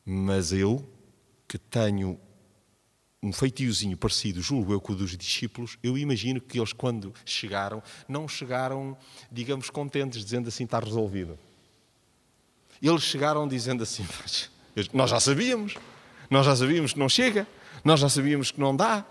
mas 0.06 0.52
eu, 0.52 0.88
que 1.48 1.58
tenho 1.58 2.20
um 3.24 3.32
feitiozinho 3.32 3.96
parecido, 3.96 4.42
julgo 4.42 4.74
eu, 4.74 4.82
com 4.82 4.92
o 4.92 4.96
dos 4.96 5.16
discípulos, 5.16 5.78
eu 5.82 5.98
imagino 5.98 6.42
que 6.42 6.60
eles, 6.60 6.74
quando 6.74 7.14
chegaram, 7.26 7.82
não 8.06 8.28
chegaram, 8.28 8.98
digamos, 9.32 9.70
contentes, 9.70 10.24
dizendo 10.24 10.50
assim, 10.50 10.66
está 10.66 10.78
resolvido. 10.78 11.40
Eles 12.82 13.04
chegaram 13.04 13.48
dizendo 13.48 13.82
assim, 13.82 14.06
nós 14.92 15.10
já 15.10 15.22
sabíamos, 15.22 15.76
nós 16.30 16.46
já 16.46 16.54
sabíamos 16.54 16.92
que 16.92 17.00
não 17.00 17.08
chega, 17.08 17.48
nós 17.82 18.02
já 18.02 18.10
sabíamos 18.10 18.52
que 18.52 18.60
não 18.60 18.76
dá, 18.76 19.06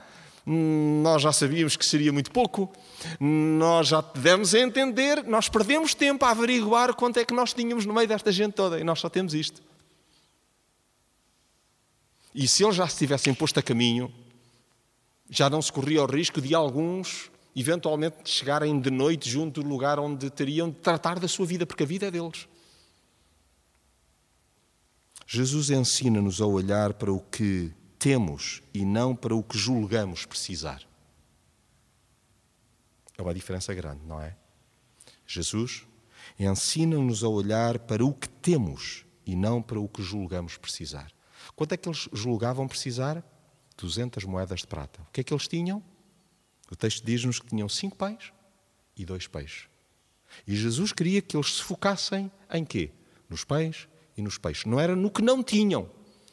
nós 0.44 1.22
já 1.22 1.32
sabíamos 1.32 1.74
que 1.74 1.86
seria 1.86 2.12
muito 2.12 2.30
pouco, 2.30 2.70
nós 3.18 3.88
já 3.88 4.02
demos 4.02 4.54
a 4.54 4.60
entender, 4.60 5.24
nós 5.24 5.48
perdemos 5.48 5.94
tempo 5.94 6.22
a 6.26 6.30
averiguar 6.30 6.92
quanto 6.94 7.18
é 7.18 7.24
que 7.24 7.32
nós 7.32 7.54
tínhamos 7.54 7.86
no 7.86 7.94
meio 7.94 8.06
desta 8.06 8.30
gente 8.30 8.52
toda 8.52 8.78
e 8.78 8.84
nós 8.84 9.00
só 9.00 9.08
temos 9.08 9.32
isto. 9.32 9.62
E 12.34 12.48
se 12.48 12.64
eles 12.64 12.76
já 12.76 12.86
se 12.86 12.98
tivessem 12.98 13.34
posto 13.34 13.58
a 13.58 13.62
caminho, 13.62 14.12
já 15.28 15.50
não 15.50 15.60
se 15.60 15.72
corria 15.72 16.02
o 16.02 16.06
risco 16.06 16.40
de 16.40 16.54
alguns 16.54 17.30
eventualmente 17.54 18.28
chegarem 18.28 18.80
de 18.80 18.90
noite 18.90 19.28
junto 19.28 19.62
do 19.62 19.68
lugar 19.68 19.98
onde 19.98 20.30
teriam 20.30 20.70
de 20.70 20.76
tratar 20.76 21.18
da 21.18 21.28
sua 21.28 21.46
vida, 21.46 21.66
porque 21.66 21.82
a 21.82 21.86
vida 21.86 22.06
é 22.06 22.10
deles. 22.10 22.48
Jesus 25.26 25.70
ensina-nos 25.70 26.40
a 26.40 26.46
olhar 26.46 26.94
para 26.94 27.12
o 27.12 27.20
que 27.20 27.72
temos 27.98 28.62
e 28.74 28.84
não 28.84 29.14
para 29.14 29.34
o 29.34 29.42
que 29.42 29.56
julgamos 29.56 30.26
precisar. 30.26 30.82
É 33.16 33.22
uma 33.22 33.34
diferença 33.34 33.72
grande, 33.74 34.04
não 34.04 34.20
é? 34.20 34.36
Jesus 35.26 35.86
ensina-nos 36.38 37.22
a 37.22 37.28
olhar 37.28 37.78
para 37.78 38.04
o 38.04 38.12
que 38.12 38.28
temos 38.28 39.04
e 39.24 39.36
não 39.36 39.62
para 39.62 39.78
o 39.78 39.88
que 39.88 40.02
julgamos 40.02 40.56
precisar. 40.56 41.12
Quanto 41.62 41.74
é 41.74 41.76
que 41.76 41.88
eles 41.88 42.08
julgavam 42.12 42.66
precisar? 42.66 43.22
200 43.78 44.24
moedas 44.24 44.62
de 44.62 44.66
prata. 44.66 45.00
O 45.02 45.12
que 45.12 45.20
é 45.20 45.24
que 45.24 45.32
eles 45.32 45.46
tinham? 45.46 45.80
O 46.68 46.74
texto 46.74 47.06
diz-nos 47.06 47.38
que 47.38 47.46
tinham 47.46 47.68
cinco 47.68 47.96
pães 47.96 48.32
e 48.96 49.04
dois 49.04 49.28
peixes. 49.28 49.68
E 50.44 50.56
Jesus 50.56 50.92
queria 50.92 51.22
que 51.22 51.36
eles 51.36 51.54
se 51.54 51.62
focassem 51.62 52.32
em 52.52 52.64
quê? 52.64 52.90
Nos 53.30 53.44
pães 53.44 53.86
e 54.16 54.22
nos 54.22 54.38
peixes. 54.38 54.64
Não 54.64 54.80
era 54.80 54.96
no 54.96 55.08
que 55.08 55.22
não 55.22 55.40
tinham. 55.40 55.88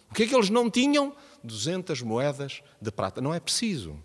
O 0.10 0.16
que 0.16 0.24
é 0.24 0.28
que 0.28 0.34
eles 0.34 0.50
não 0.50 0.68
tinham? 0.68 1.16
200 1.44 2.02
moedas 2.02 2.64
de 2.82 2.90
prata. 2.90 3.22
Não 3.22 3.32
é 3.32 3.40
preciso. 3.40 4.04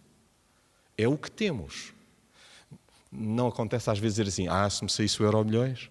É 0.94 1.08
o 1.08 1.16
que 1.16 1.30
temos. 1.30 1.94
Não 3.10 3.48
acontece 3.48 3.88
às 3.88 3.98
vezes 3.98 4.16
dizer 4.16 4.28
assim: 4.28 4.46
ah, 4.46 4.68
se 4.68 4.84
me 4.84 4.90
saísse 4.90 5.22
o 5.22 5.24
euro 5.24 5.42
milhões, 5.42 5.90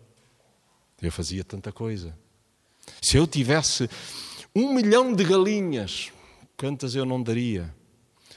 eu 1.01 1.11
fazia 1.11 1.43
tanta 1.43 1.71
coisa. 1.71 2.15
Se 3.01 3.17
eu 3.17 3.25
tivesse 3.25 3.89
um 4.55 4.73
milhão 4.73 5.13
de 5.13 5.23
galinhas, 5.23 6.11
quantas 6.55 6.93
eu 6.93 7.05
não 7.05 7.21
daria? 7.21 7.73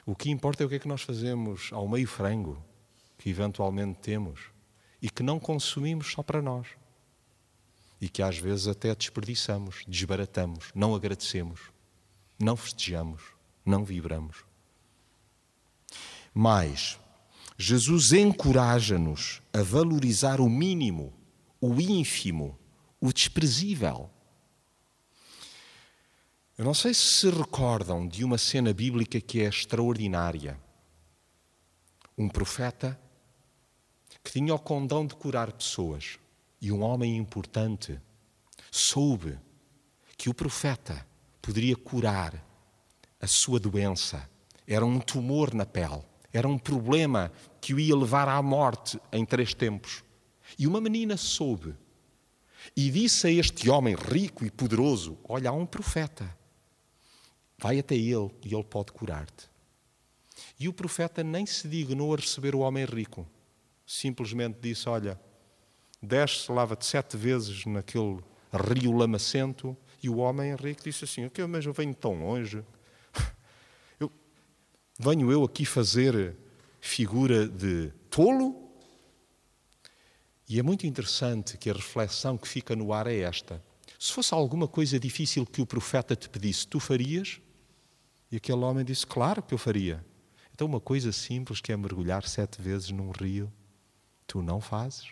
O 0.06 0.14
que 0.14 0.30
importa 0.30 0.62
é 0.62 0.66
o 0.66 0.68
que 0.68 0.76
é 0.76 0.78
que 0.78 0.88
nós 0.88 1.02
fazemos 1.02 1.70
ao 1.72 1.86
meio 1.86 2.06
frango 2.06 2.62
que 3.18 3.28
eventualmente 3.28 3.98
temos 3.98 4.40
e 5.02 5.10
que 5.10 5.22
não 5.22 5.38
consumimos 5.38 6.12
só 6.12 6.22
para 6.22 6.40
nós. 6.40 6.68
E 8.00 8.08
que 8.08 8.22
às 8.22 8.38
vezes 8.38 8.66
até 8.66 8.94
desperdiçamos, 8.94 9.84
desbaratamos, 9.86 10.70
não 10.74 10.94
agradecemos, 10.94 11.60
não 12.38 12.56
festejamos, 12.56 13.22
não 13.64 13.84
vibramos. 13.84 14.44
Mas 16.32 16.98
Jesus 17.58 18.12
encoraja-nos 18.12 19.42
a 19.52 19.62
valorizar 19.62 20.40
o 20.40 20.48
mínimo, 20.48 21.12
o 21.60 21.80
ínfimo, 21.80 22.58
o 23.00 23.12
desprezível. 23.12 24.10
Eu 26.58 26.64
não 26.64 26.72
sei 26.72 26.94
se 26.94 27.20
se 27.20 27.30
recordam 27.30 28.08
de 28.08 28.24
uma 28.24 28.38
cena 28.38 28.72
bíblica 28.72 29.20
que 29.20 29.42
é 29.42 29.44
extraordinária. 29.44 30.58
Um 32.16 32.30
profeta 32.30 32.98
que 34.24 34.32
tinha 34.32 34.54
o 34.54 34.58
condão 34.58 35.06
de 35.06 35.14
curar 35.14 35.52
pessoas 35.52 36.18
e 36.58 36.72
um 36.72 36.80
homem 36.80 37.14
importante 37.14 38.00
soube 38.70 39.38
que 40.16 40.30
o 40.30 40.34
profeta 40.34 41.06
poderia 41.42 41.76
curar 41.76 42.42
a 43.20 43.26
sua 43.26 43.60
doença. 43.60 44.26
Era 44.66 44.86
um 44.86 44.98
tumor 44.98 45.52
na 45.52 45.66
pele, 45.66 46.02
era 46.32 46.48
um 46.48 46.56
problema 46.56 47.30
que 47.60 47.74
o 47.74 47.78
ia 47.78 47.94
levar 47.94 48.30
à 48.30 48.40
morte 48.40 48.98
em 49.12 49.26
três 49.26 49.52
tempos. 49.52 50.02
E 50.58 50.66
uma 50.66 50.80
menina 50.80 51.18
soube 51.18 51.74
e 52.74 52.90
disse 52.90 53.26
a 53.26 53.30
este 53.30 53.68
homem 53.68 53.94
rico 53.94 54.42
e 54.42 54.50
poderoso: 54.50 55.18
Olha, 55.28 55.50
há 55.50 55.52
um 55.52 55.66
profeta 55.66 56.34
Vai 57.58 57.78
até 57.78 57.94
ele 57.94 58.30
e 58.44 58.54
ele 58.54 58.64
pode 58.64 58.92
curar-te. 58.92 59.48
E 60.58 60.68
o 60.68 60.72
profeta 60.72 61.22
nem 61.22 61.46
se 61.46 61.66
dignou 61.68 62.12
a 62.12 62.16
receber 62.16 62.54
o 62.54 62.60
homem 62.60 62.84
rico. 62.84 63.26
Simplesmente 63.86 64.58
disse: 64.60 64.88
Olha, 64.88 65.20
desce, 66.02 66.50
lava-te 66.52 66.84
sete 66.84 67.16
vezes 67.16 67.64
naquele 67.64 68.18
rio 68.52 68.92
lamacento. 68.92 69.76
E 70.02 70.08
o 70.08 70.18
homem 70.18 70.54
rico 70.54 70.82
disse 70.84 71.04
assim: 71.04 71.24
O 71.24 71.30
que? 71.30 71.44
Mas 71.46 71.64
eu 71.64 71.72
venho 71.72 71.94
tão 71.94 72.14
longe. 72.14 72.62
Eu, 73.98 74.12
venho 74.98 75.32
eu 75.32 75.42
aqui 75.42 75.64
fazer 75.64 76.36
figura 76.80 77.48
de 77.48 77.90
tolo? 78.10 78.66
E 80.48 80.60
é 80.60 80.62
muito 80.62 80.86
interessante 80.86 81.56
que 81.56 81.68
a 81.68 81.72
reflexão 81.72 82.38
que 82.38 82.46
fica 82.46 82.76
no 82.76 82.92
ar 82.92 83.06
é 83.06 83.18
esta. 83.18 83.62
Se 83.98 84.12
fosse 84.12 84.32
alguma 84.32 84.68
coisa 84.68 85.00
difícil 85.00 85.44
que 85.44 85.60
o 85.60 85.66
profeta 85.66 86.14
te 86.14 86.28
pedisse, 86.28 86.66
tu 86.66 86.78
farias? 86.78 87.40
E 88.30 88.36
aquele 88.36 88.58
homem 88.58 88.84
disse: 88.84 89.06
Claro 89.06 89.42
que 89.42 89.54
eu 89.54 89.58
faria. 89.58 90.04
Então, 90.52 90.66
uma 90.66 90.80
coisa 90.80 91.12
simples 91.12 91.60
que 91.60 91.70
é 91.70 91.76
mergulhar 91.76 92.26
sete 92.26 92.60
vezes 92.60 92.90
num 92.90 93.10
rio, 93.10 93.52
tu 94.26 94.42
não 94.42 94.60
fazes? 94.60 95.08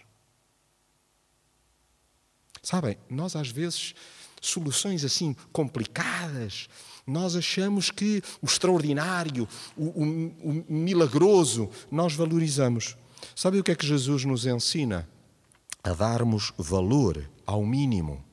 Sabem, 2.63 2.97
nós 3.11 3.37
às 3.37 3.51
vezes, 3.51 3.95
soluções 4.41 5.05
assim 5.05 5.37
complicadas, 5.53 6.67
nós 7.07 7.37
achamos 7.37 7.91
que 7.91 8.23
o 8.41 8.47
extraordinário, 8.47 9.47
o, 9.77 9.85
o, 9.85 10.63
o 10.71 10.73
milagroso, 10.73 11.69
nós 11.91 12.15
valorizamos. 12.15 12.97
Sabe 13.37 13.59
o 13.59 13.65
que 13.65 13.71
é 13.71 13.77
que 13.77 13.87
Jesus 13.87 14.25
nos 14.25 14.47
ensina? 14.47 15.07
A 15.83 15.93
darmos 15.93 16.55
valor 16.57 17.31
ao 17.47 17.65
mínimo 17.67 18.25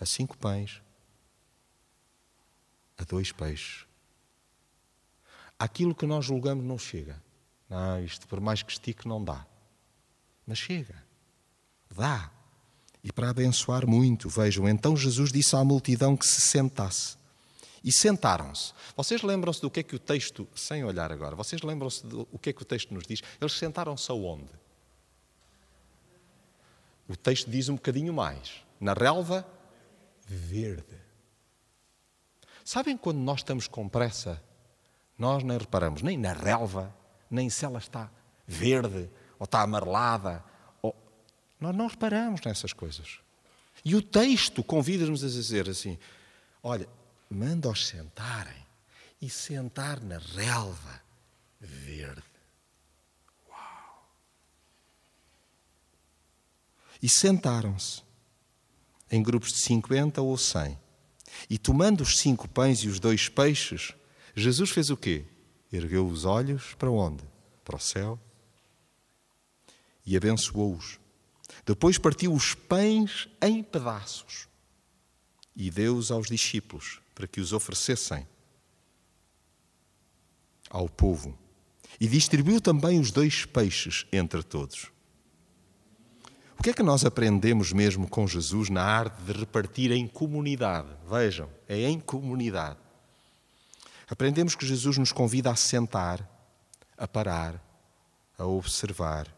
a 0.00 0.06
cinco 0.06 0.38
pães, 0.38 0.80
a 2.96 3.02
dois 3.02 3.32
peixes 3.32 3.89
aquilo 5.60 5.94
que 5.94 6.06
nós 6.06 6.24
julgamos 6.24 6.64
não 6.64 6.78
chega. 6.78 7.22
Não, 7.68 8.02
isto 8.02 8.26
por 8.26 8.40
mais 8.40 8.62
que 8.62 8.72
estique 8.72 9.06
não 9.06 9.22
dá. 9.22 9.46
Mas 10.46 10.58
chega. 10.58 11.04
Dá. 11.94 12.30
E 13.04 13.12
para 13.12 13.28
abençoar 13.28 13.86
muito, 13.86 14.28
vejam, 14.28 14.66
então 14.66 14.96
Jesus 14.96 15.30
disse 15.30 15.54
à 15.54 15.62
multidão 15.62 16.16
que 16.16 16.26
se 16.26 16.40
sentasse. 16.40 17.16
E 17.84 17.92
sentaram-se. 17.92 18.72
Vocês 18.96 19.22
lembram-se 19.22 19.60
do 19.60 19.70
que 19.70 19.80
é 19.80 19.82
que 19.82 19.96
o 19.96 19.98
texto, 19.98 20.48
sem 20.54 20.84
olhar 20.84 21.12
agora, 21.12 21.36
vocês 21.36 21.62
lembram-se 21.62 22.06
do 22.06 22.26
que 22.40 22.50
é 22.50 22.52
que 22.52 22.62
o 22.62 22.64
texto 22.64 22.92
nos 22.92 23.06
diz? 23.06 23.22
Eles 23.40 23.52
sentaram-se 23.52 24.10
aonde? 24.10 24.50
O 27.08 27.16
texto 27.16 27.50
diz 27.50 27.68
um 27.68 27.74
bocadinho 27.74 28.12
mais. 28.12 28.62
Na 28.78 28.92
relva 28.92 29.46
verde. 30.26 31.00
Sabem 32.64 32.96
quando 32.96 33.18
nós 33.18 33.40
estamos 33.40 33.66
com 33.66 33.88
pressa, 33.88 34.42
nós 35.20 35.44
nem 35.44 35.58
reparamos 35.58 36.00
nem 36.00 36.16
na 36.16 36.32
relva, 36.32 36.96
nem 37.30 37.50
se 37.50 37.64
ela 37.64 37.78
está 37.78 38.10
verde 38.46 39.10
ou 39.38 39.44
está 39.44 39.60
amarelada. 39.60 40.42
Ou... 40.80 40.96
Nós 41.60 41.76
não 41.76 41.86
reparamos 41.86 42.40
nessas 42.40 42.72
coisas. 42.72 43.18
E 43.84 43.94
o 43.94 44.00
texto 44.00 44.64
convida-nos 44.64 45.22
a 45.22 45.28
dizer 45.28 45.68
assim: 45.68 45.98
olha, 46.62 46.88
manda-os 47.28 47.86
sentarem 47.86 48.66
e 49.20 49.28
sentar 49.28 50.00
na 50.00 50.16
relva 50.16 51.02
verde. 51.60 52.22
Uau! 53.46 54.08
E 57.02 57.08
sentaram-se 57.10 58.02
em 59.10 59.22
grupos 59.22 59.52
de 59.52 59.60
50 59.60 60.22
ou 60.22 60.38
100. 60.38 60.78
E 61.48 61.58
tomando 61.58 62.00
os 62.02 62.18
cinco 62.18 62.48
pães 62.48 62.78
e 62.80 62.88
os 62.88 62.98
dois 62.98 63.28
peixes, 63.28 63.94
Jesus 64.40 64.70
fez 64.70 64.90
o 64.90 64.96
quê? 64.96 65.24
Ergueu 65.72 66.06
os 66.06 66.24
olhos 66.24 66.74
para 66.74 66.90
onde? 66.90 67.22
Para 67.64 67.76
o 67.76 67.80
céu. 67.80 68.18
E 70.04 70.16
abençoou-os. 70.16 70.98
Depois 71.64 71.98
partiu 71.98 72.32
os 72.32 72.54
pães 72.54 73.28
em 73.42 73.62
pedaços 73.62 74.48
e 75.54 75.70
deu-os 75.70 76.10
aos 76.10 76.28
discípulos 76.28 77.00
para 77.14 77.26
que 77.26 77.40
os 77.40 77.52
oferecessem 77.52 78.26
ao 80.68 80.88
povo. 80.88 81.36
E 82.00 82.08
distribuiu 82.08 82.60
também 82.60 82.98
os 82.98 83.10
dois 83.10 83.44
peixes 83.44 84.06
entre 84.12 84.42
todos. 84.42 84.90
O 86.58 86.62
que 86.62 86.70
é 86.70 86.72
que 86.72 86.82
nós 86.82 87.04
aprendemos 87.04 87.72
mesmo 87.72 88.08
com 88.08 88.26
Jesus 88.26 88.68
na 88.70 88.82
arte 88.82 89.22
de 89.22 89.32
repartir 89.32 89.90
em 89.92 90.06
comunidade? 90.06 90.88
Vejam, 91.08 91.48
é 91.68 91.88
em 91.88 91.98
comunidade. 91.98 92.78
Aprendemos 94.10 94.56
que 94.56 94.66
Jesus 94.66 94.98
nos 94.98 95.12
convida 95.12 95.52
a 95.52 95.56
sentar, 95.56 96.28
a 96.98 97.06
parar, 97.06 97.62
a 98.36 98.44
observar, 98.44 99.32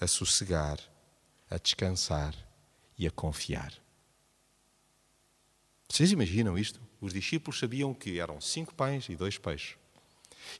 a 0.00 0.06
sossegar, 0.06 0.78
a 1.50 1.58
descansar 1.58 2.32
e 2.96 3.08
a 3.08 3.10
confiar. 3.10 3.74
Vocês 5.88 6.12
imaginam 6.12 6.56
isto? 6.56 6.80
Os 7.00 7.12
discípulos 7.12 7.58
sabiam 7.58 7.92
que 7.92 8.20
eram 8.20 8.40
cinco 8.40 8.72
pães 8.72 9.08
e 9.08 9.16
dois 9.16 9.36
peixes. 9.36 9.76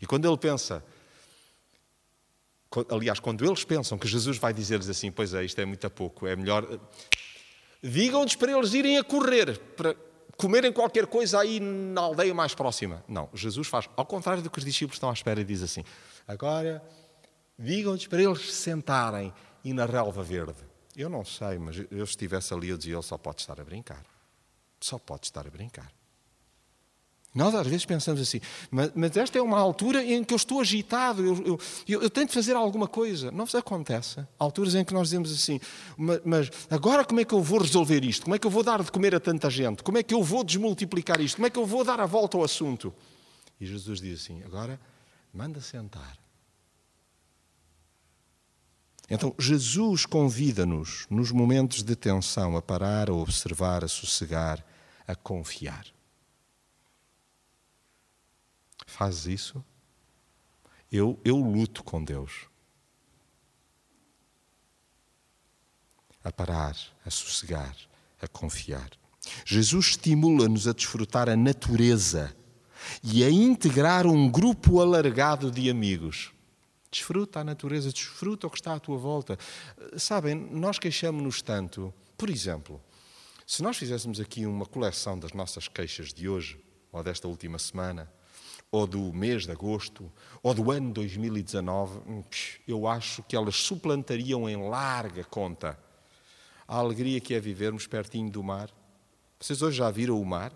E 0.01 0.07
quando 0.07 0.27
ele 0.27 0.37
pensa, 0.37 0.85
aliás, 2.91 3.21
quando 3.21 3.45
eles 3.45 3.63
pensam 3.63 3.97
que 3.97 4.09
Jesus 4.09 4.37
vai 4.37 4.53
dizer-lhes 4.53 4.89
assim: 4.89 5.13
Pois 5.13 5.33
é, 5.33 5.45
isto 5.45 5.61
é 5.61 5.65
muito 5.65 5.87
a 5.87 5.91
pouco, 5.91 6.27
é 6.27 6.35
melhor. 6.35 6.67
Digam-lhes 7.81 8.35
para 8.35 8.51
eles 8.51 8.75
irem 8.75 8.99
a 8.99 9.05
correr, 9.05 9.59
para 9.77 9.95
comerem 10.37 10.73
qualquer 10.73 11.07
coisa 11.07 11.41
aí 11.41 11.61
na 11.61 12.01
aldeia 12.01 12.35
mais 12.35 12.55
próxima. 12.55 13.05
Não, 13.09 13.29
Jesus 13.35 13.69
faz 13.69 13.89
ao 13.97 14.07
contrário 14.07 14.43
do 14.43 14.51
que 14.51 14.59
os 14.59 14.65
discípulos 14.65 14.97
estão 14.97 15.11
à 15.11 15.13
espera 15.13 15.41
e 15.41 15.45
diz 15.45 15.63
assim: 15.63 15.85
Agora, 16.27 16.83
digam-lhes 17.59 18.07
para 18.07 18.23
eles 18.23 18.53
sentarem 18.55 19.33
e 19.65 19.73
na 19.73 19.87
relva 19.87 20.23
verde. 20.23 20.63
Eu 20.97 21.09
não 21.09 21.25
sei, 21.25 21.59
mas 21.59 21.77
eu 21.91 22.05
estivesse 22.05 22.53
ali, 22.55 22.69
eu 22.69 22.79
dizia: 22.79 22.95
Ele 22.95 23.03
só 23.03 23.19
pode 23.19 23.41
estar 23.41 23.61
a 23.61 23.65
brincar. 23.65 24.03
Só 24.81 24.99
pode 24.99 25.27
estar 25.27 25.47
a 25.47 25.51
brincar. 25.51 25.91
Nós 27.35 27.53
às 27.53 27.67
vezes 27.67 27.85
pensamos 27.85 28.21
assim, 28.21 28.41
mas, 28.71 28.93
mas, 28.95 29.17
esta 29.17 29.37
é 29.37 29.43
uma 29.43 29.59
altura 29.59 30.05
em 30.05 30.23
que 30.23 30.33
eu 30.33 30.37
estou 30.37 30.61
agitado, 30.61 31.25
eu, 31.25 31.35
eu, 31.45 31.61
eu, 31.89 32.03
eu, 32.03 32.11
tenho 32.11 32.29
de 32.29 32.33
fazer 32.33 32.55
alguma 32.55 32.87
coisa. 32.87 33.33
Não 33.33 33.45
vos 33.45 33.57
acontece? 33.57 34.21
Há 34.21 34.27
alturas 34.39 34.77
em 34.77 34.85
que 34.85 34.95
nós 34.95 35.09
dizemos 35.09 35.33
assim, 35.33 35.59
mas, 35.97 36.21
mas, 36.25 36.51
agora 36.71 37.05
como 37.05 37.19
é 37.19 37.25
que 37.25 37.35
eu 37.35 37.43
vou 37.43 37.61
resolver 37.61 38.05
isto? 38.05 38.23
Como 38.23 38.37
é 38.37 38.39
que 38.39 38.47
eu 38.47 38.51
vou 38.51 38.63
dar 38.63 38.81
de 38.85 38.93
comer 38.93 39.17
a 39.17 39.21
tanta 39.21 39.51
gente? 39.51 39.83
Como 39.83 39.99
é 39.99 40.03
que 40.05 40.15
eu 40.15 40.23
vou 40.23 40.45
desmultiplicar 40.45 41.21
isto? 41.21 41.37
Como 41.37 41.47
é 41.47 41.51
que 41.51 41.59
eu 41.59 41.67
vou 41.67 41.83
dar 41.83 41.99
a 41.99 42.07
volta 42.07 42.37
ao 42.37 42.45
assunto? 42.45 42.95
E 43.61 43.67
Jesus 43.67 44.01
diz 44.01 44.23
assim: 44.23 44.41
agora 44.45 44.79
manda 45.33 45.61
sentar. 45.61 46.17
Então, 49.11 49.35
Jesus 49.39 50.07
convida-nos, 50.07 51.07
nos 51.11 51.31
momentos 51.33 51.83
de 51.83 51.97
tensão, 51.97 52.57
a 52.57 52.63
parar, 52.63 53.11
a 53.11 53.13
observar, 53.13 53.85
a 53.85 53.89
sossegar, 53.89 54.65
a 55.07 55.15
confiar. 55.15 55.85
Faz 58.95 59.27
isso? 59.27 59.65
Eu, 60.91 61.19
eu 61.25 61.37
luto 61.37 61.83
com 61.83 62.05
Deus. 62.05 62.47
A 66.23 66.31
parar, 66.31 66.77
a 67.05 67.11
sossegar, 67.11 67.77
a 68.23 68.29
confiar. 68.29 68.89
Jesus 69.45 69.87
estimula-nos 69.87 70.69
a 70.69 70.73
desfrutar 70.73 71.29
a 71.29 71.35
natureza 71.35 72.37
e 73.03 73.25
a 73.25 73.31
integrar 73.31 74.07
um 74.07 74.31
grupo 74.31 74.81
alargado 74.81 75.51
de 75.51 75.69
amigos. 75.69 76.33
Desfruta 76.89 77.41
a 77.41 77.45
natureza, 77.45 77.93
desfruta 77.93 78.47
o 78.47 78.51
que 78.51 78.59
está 78.59 78.75
à 78.75 78.79
tua 78.79 78.97
volta. 78.97 79.37
Sabem, 79.97 80.37
nós 80.37 80.79
queixamos-nos 80.79 81.43
tanto. 81.43 81.93
Por 82.17 82.31
exemplo, 82.31 82.81
se 83.45 83.61
nós 83.61 83.77
fizéssemos 83.77 84.21
aqui 84.21 84.47
uma 84.47 84.67
coleção 84.67 85.19
das 85.19 85.33
nossas 85.33 85.67
queixas 85.67 86.15
de 86.15 86.29
hoje, 86.29 86.65
ou 86.93 87.03
desta 87.03 87.27
última 87.27 87.59
semana, 87.59 88.09
ou 88.75 88.89
do 88.89 89.13
mês 89.13 89.45
de 89.45 89.53
agosto, 89.53 90.11
ou 90.43 90.53
do 90.53 90.69
ano 90.73 90.93
2019, 90.93 91.99
hum, 92.09 92.25
eu 92.67 92.89
acho 92.89 93.23
que 93.23 93.37
elas 93.37 93.55
suplantariam 93.55 94.49
em 94.49 94.57
larga 94.69 95.23
conta 95.23 95.79
a 96.67 96.77
alegria 96.79 97.21
que 97.21 97.35
é 97.35 97.39
vivermos 97.39 97.87
pertinho 97.87 98.29
do 98.29 98.43
mar. 98.43 98.69
Vocês 99.39 99.63
hoje 99.63 99.77
já 99.77 99.89
viram 99.93 100.21
o 100.21 100.25
mar? 100.25 100.53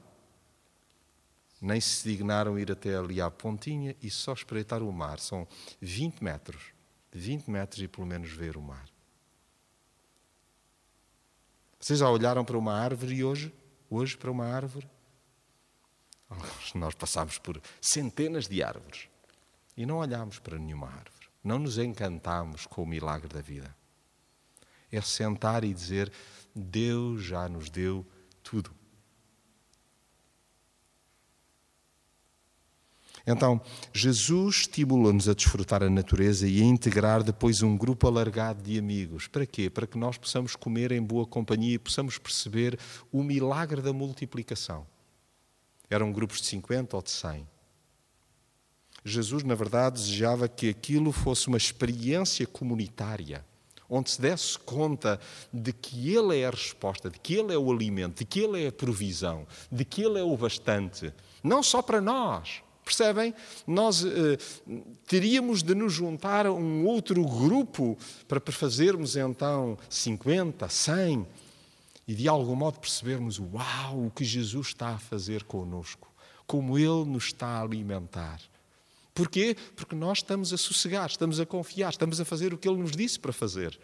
nem 1.61 1.81
se 1.81 2.09
dignaram 2.09 2.57
ir 2.57 2.71
até 2.71 2.97
ali 2.97 3.21
à 3.21 3.29
pontinha 3.29 3.97
e 4.01 4.09
só 4.11 4.33
espreitar 4.33 4.81
o 4.81 4.93
mar. 4.93 5.19
São 5.19 5.47
20 5.81 6.23
metros. 6.23 6.73
20 7.13 7.49
metros 7.49 7.83
e 7.83 7.89
pelo 7.89 8.07
menos 8.07 8.31
ver 8.31 8.57
o 8.57 8.63
mar. 8.63 8.89
Vocês 11.81 11.99
já 11.99 12.09
olharam 12.09 12.45
para 12.45 12.57
uma 12.57 12.73
árvore 12.73 13.25
hoje? 13.25 13.53
Hoje 13.91 14.17
para 14.17 14.31
uma 14.31 14.45
árvore? 14.45 14.89
Nós 16.75 16.95
passámos 16.95 17.39
por 17.39 17.61
centenas 17.81 18.47
de 18.47 18.63
árvores 18.63 19.09
e 19.77 19.87
não 19.87 19.99
olhámos 19.99 20.39
para 20.39 20.59
nenhuma 20.59 20.89
árvore. 20.89 21.29
Não 21.43 21.59
nos 21.59 21.79
encantámos 21.79 22.67
com 22.67 22.83
o 22.83 22.87
milagre 22.87 23.29
da 23.29 23.41
vida. 23.41 23.75
É 24.91 25.01
sentar 25.01 25.65
e 25.65 25.73
dizer: 25.73 26.13
Deus 26.55 27.23
já 27.23 27.49
nos 27.49 27.71
deu 27.71 28.07
tudo. 28.43 28.71
Então, 33.27 33.61
Jesus 33.93 34.57
estimula-nos 34.61 35.29
a 35.29 35.35
desfrutar 35.35 35.83
a 35.83 35.91
natureza 35.91 36.49
e 36.49 36.63
a 36.63 36.65
integrar 36.65 37.23
depois 37.23 37.63
um 37.63 37.77
grupo 37.77 38.07
alargado 38.07 38.63
de 38.63 38.79
amigos. 38.79 39.27
Para 39.27 39.45
quê? 39.45 39.69
Para 39.69 39.87
que 39.87 39.99
nós 39.99 40.17
possamos 40.17 40.57
comer 40.57 40.93
em 40.93 41.03
boa 41.03 41.27
companhia 41.27 41.75
e 41.75 41.79
possamos 41.79 42.17
perceber 42.17 42.79
o 43.13 43.23
milagre 43.23 43.83
da 43.83 43.93
multiplicação. 43.93 44.87
Eram 45.91 46.13
grupos 46.13 46.41
de 46.41 46.47
50 46.49 46.97
ou 46.97 47.03
de 47.03 47.11
100. 47.11 47.49
Jesus, 49.05 49.43
na 49.43 49.55
verdade, 49.55 50.01
desejava 50.01 50.49
que 50.49 50.69
aquilo 50.69 51.13
fosse 51.13 51.49
uma 51.49 51.57
experiência 51.57 52.47
comunitária, 52.47 53.45
onde 53.89 54.11
se 54.11 54.21
desse 54.21 54.59
conta 54.59 55.19
de 55.53 55.73
que 55.73 56.15
Ele 56.15 56.41
é 56.41 56.47
a 56.47 56.51
resposta, 56.51 57.09
de 57.09 57.19
que 57.19 57.35
Ele 57.35 57.55
é 57.55 57.59
o 57.59 57.73
alimento, 57.73 58.19
de 58.19 58.25
que 58.25 58.41
Ele 58.41 58.65
é 58.65 58.69
a 58.69 58.73
provisão, 58.73 59.47
de 59.71 59.85
que 59.85 60.03
Ele 60.03 60.19
é 60.19 60.23
o 60.23 60.37
bastante, 60.37 61.13
não 61.43 61.63
só 61.63 61.81
para 61.81 62.01
nós, 62.01 62.63
Percebem? 62.89 63.35
Nós 63.67 64.03
eh, 64.03 64.39
teríamos 65.07 65.63
de 65.63 65.75
nos 65.75 65.93
juntar 65.93 66.47
a 66.47 66.53
um 66.53 66.87
outro 66.87 67.23
grupo 67.23 67.99
para 68.27 68.41
fazermos 68.51 69.15
então 69.15 69.77
50, 69.91 70.67
100 70.67 71.27
e 72.09 72.15
de 72.15 72.27
algum 72.27 72.57
modo 72.57 72.81
percebermos: 72.81 73.39
uau, 73.39 74.07
o 74.07 74.11
que 74.11 74.25
Jesus 74.25 74.69
está 74.69 74.89
a 74.89 74.99
fazer 74.99 75.45
conosco, 75.45 76.11
como 76.47 76.79
Ele 76.79 77.05
nos 77.05 77.27
está 77.27 77.47
a 77.47 77.63
alimentar. 77.63 78.41
Porquê? 79.15 79.55
Porque 79.77 79.95
nós 79.95 80.19
estamos 80.19 80.53
a 80.53 80.57
sossegar, 80.57 81.11
estamos 81.11 81.39
a 81.39 81.45
confiar, 81.45 81.91
estamos 81.91 82.19
a 82.21 82.25
fazer 82.25 82.55
o 82.55 82.59
que 82.59 82.67
Ele 82.67 82.79
nos 82.79 82.93
disse 82.93 83.19
para 83.19 83.33
fazer. 83.33 83.79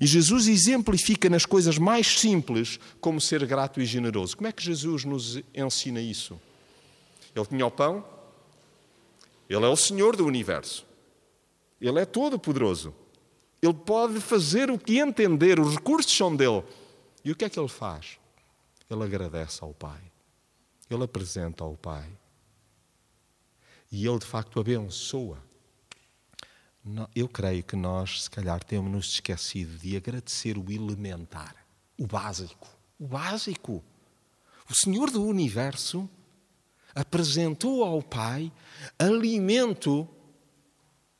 E 0.00 0.06
Jesus 0.06 0.46
exemplifica 0.46 1.28
nas 1.28 1.44
coisas 1.44 1.76
mais 1.76 2.06
simples 2.18 2.78
como 3.00 3.20
ser 3.20 3.44
grato 3.46 3.80
e 3.80 3.84
generoso. 3.84 4.36
Como 4.36 4.46
é 4.46 4.52
que 4.52 4.62
Jesus 4.62 5.04
nos 5.04 5.42
ensina 5.54 6.00
isso? 6.00 6.40
Ele 7.34 7.46
tinha 7.46 7.66
o 7.66 7.70
pão 7.70 8.04
Ele 9.48 9.64
é 9.64 9.68
o 9.68 9.76
Senhor 9.76 10.16
do 10.16 10.24
universo. 10.24 10.86
Ele 11.80 11.98
é 11.98 12.04
todo-poderoso. 12.04 12.94
Ele 13.62 13.74
pode 13.74 14.20
fazer 14.20 14.70
o 14.70 14.78
que 14.78 14.98
entender, 14.98 15.60
os 15.60 15.74
recursos 15.74 16.16
são 16.16 16.34
dele. 16.34 16.64
E 17.24 17.30
o 17.30 17.36
que 17.36 17.44
é 17.44 17.50
que 17.50 17.58
ele 17.58 17.68
faz? 17.68 18.18
Ele 18.88 19.04
agradece 19.04 19.62
ao 19.62 19.74
Pai. 19.74 20.00
Ele 20.88 21.04
apresenta 21.04 21.62
ao 21.62 21.76
Pai. 21.76 22.08
E 23.92 24.06
ele 24.06 24.18
de 24.18 24.26
facto 24.26 24.58
abençoa. 24.58 25.38
Eu 27.14 27.28
creio 27.28 27.62
que 27.62 27.76
nós, 27.76 28.22
se 28.22 28.30
calhar, 28.30 28.64
temos 28.64 28.90
nos 28.90 29.06
esquecido 29.12 29.76
de 29.78 29.96
agradecer 29.96 30.56
o 30.56 30.72
elementar, 30.72 31.54
o 31.98 32.06
básico. 32.06 32.66
O 32.98 33.06
básico. 33.06 33.84
O 34.68 34.74
Senhor 34.74 35.10
do 35.10 35.22
universo 35.22 36.08
apresentou 36.94 37.84
ao 37.84 38.02
Pai 38.02 38.50
alimento 38.98 40.08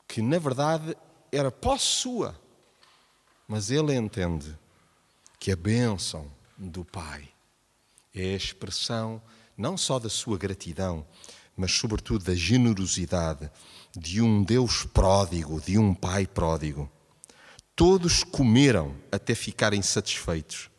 que, 0.07 0.21
na 0.21 0.39
verdade, 0.39 0.95
era 1.31 1.51
posse 1.51 1.85
sua. 1.85 2.39
Mas 3.47 3.71
ele 3.71 3.93
entende 3.95 4.57
que 5.39 5.51
a 5.51 5.55
bênção 5.55 6.31
do 6.57 6.85
Pai 6.85 7.27
é 8.13 8.33
a 8.33 8.37
expressão 8.37 9.21
não 9.57 9.77
só 9.77 9.99
da 9.99 10.09
sua 10.09 10.37
gratidão, 10.37 11.05
mas, 11.55 11.71
sobretudo, 11.71 12.25
da 12.25 12.35
generosidade 12.35 13.51
de 13.95 14.21
um 14.21 14.43
Deus 14.43 14.83
pródigo, 14.85 15.61
de 15.61 15.77
um 15.77 15.93
Pai 15.93 16.25
pródigo. 16.25 16.89
Todos 17.75 18.23
comeram 18.23 18.95
até 19.11 19.35
ficarem 19.35 19.81
satisfeitos. 19.81 20.69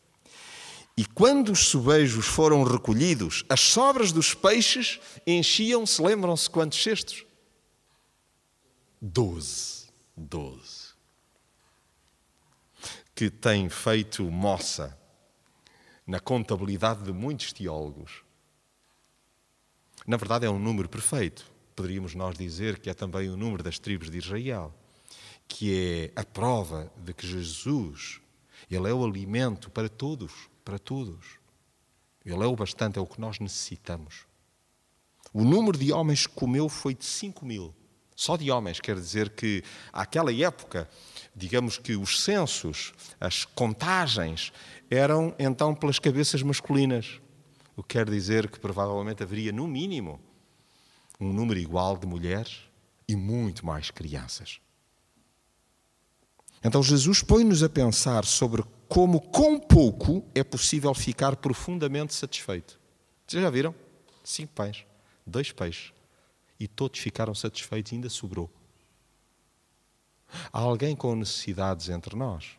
E 0.97 1.07
quando 1.07 1.53
os 1.53 1.69
sobejos 1.69 2.27
foram 2.27 2.65
recolhidos, 2.65 3.45
as 3.49 3.61
sobras 3.61 4.13
dos 4.13 4.35
peixes 4.35 5.01
enchiam-se, 5.27 6.03
lembram-se 6.03 6.51
quantos 6.51 6.83
cestos? 6.83 7.25
Doze. 9.01 9.82
Doze. 10.17 10.93
Que 13.15 13.31
tem 13.31 13.69
feito 13.69 14.25
moça 14.25 14.99
na 16.07 16.21
contabilidade 16.21 17.03
de 17.05 17.13
muitos 17.13 17.53
teólogos. 17.53 18.23
Na 20.07 20.17
verdade, 20.17 20.47
é 20.47 20.51
um 20.51 20.59
número 20.59 20.89
perfeito. 20.89 21.51
Poderíamos 21.77 22.15
nós 22.15 22.37
dizer 22.37 22.79
que 22.79 22.91
é 22.91 22.95
também 22.95 23.29
o 23.29 23.37
número 23.37 23.63
das 23.63 23.79
tribos 23.79 24.11
de 24.11 24.19
Israel, 24.19 24.75
que 25.47 26.11
é 26.17 26.21
a 26.21 26.25
prova 26.25 26.93
de 26.97 27.15
que 27.15 27.27
Jesus, 27.27 28.21
ele 28.71 28.89
é 28.89 28.93
o 28.93 29.05
alimento 29.05 29.71
para 29.71 29.89
todos, 29.89 30.33
para 30.65 30.79
todos. 30.79 31.39
Ele 32.25 32.43
é 32.43 32.47
o 32.47 32.57
bastante, 32.57 32.99
é 32.99 33.03
o 33.03 33.07
que 33.07 33.21
nós 33.21 33.39
necessitamos. 33.39 34.27
O 35.33 35.45
número 35.45 35.79
de 35.79 35.93
homens 35.93 36.27
que 36.27 36.35
comeu 36.35 36.69
foi 36.69 36.95
de 36.95 37.05
5 37.05 37.45
mil. 37.45 37.75
Só 38.15 38.37
de 38.37 38.51
homens, 38.51 38.81
quer 38.81 38.97
dizer 38.97 39.31
que, 39.31 39.63
àquela 39.93 40.33
época, 40.33 40.89
digamos 41.35 41.79
que 41.79 41.97
os 41.97 42.23
censos, 42.23 42.93
as 43.21 43.45
contagens, 43.45 44.53
eram 44.91 45.35
então 45.39 45.75
pelas 45.75 45.99
cabeças 45.99 46.43
masculinas. 46.43 47.21
O 47.77 47.83
que 47.83 47.97
quer 47.97 48.09
dizer 48.09 48.51
que 48.51 48.61
provavelmente 48.61 49.23
haveria, 49.23 49.51
no 49.51 49.67
mínimo, 49.67 50.21
um 51.19 51.33
número 51.33 51.59
igual 51.59 51.97
de 51.97 52.07
mulheres 52.07 52.61
e 53.09 53.17
muito 53.17 53.65
mais 53.65 53.91
crianças. 53.91 54.61
Então 56.63 56.83
Jesus 56.83 57.23
põe-nos 57.23 57.63
a 57.63 57.69
pensar 57.69 58.25
sobre 58.25 58.63
como, 58.89 59.21
com 59.21 59.59
pouco, 59.59 60.25
é 60.35 60.45
possível 60.45 60.93
ficar 60.95 61.35
profundamente 61.37 62.15
satisfeito. 62.15 62.79
Vocês 63.27 63.43
já 63.43 63.51
viram? 63.51 63.75
Cinco 64.23 64.53
pães, 64.53 64.85
dois 65.27 65.51
peixes. 65.51 65.93
E 66.63 66.69
todos 66.69 67.01
ficaram 67.01 67.35
satisfeitos 67.35 67.91
e 67.91 67.97
ainda 67.97 68.09
sobrou. 68.09 68.49
Há 70.53 70.61
alguém 70.61 70.95
com 70.95 71.17
necessidades 71.17 71.89
entre 71.89 72.15
nós? 72.15 72.57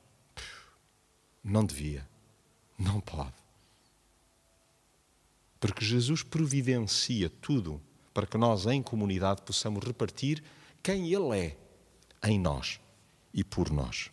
Não 1.42 1.64
devia. 1.64 2.06
Não 2.78 3.00
pode. 3.00 3.32
Porque 5.58 5.86
Jesus 5.86 6.22
providencia 6.22 7.30
tudo 7.30 7.82
para 8.14 8.28
que 8.28 8.38
nós, 8.38 8.66
em 8.66 8.84
comunidade, 8.84 9.42
possamos 9.42 9.82
repartir 9.86 10.44
quem 10.84 11.14
Ele 11.14 11.40
é 11.40 11.58
em 12.28 12.38
nós 12.38 12.82
e 13.34 13.42
por 13.42 13.72
nós. 13.72 14.12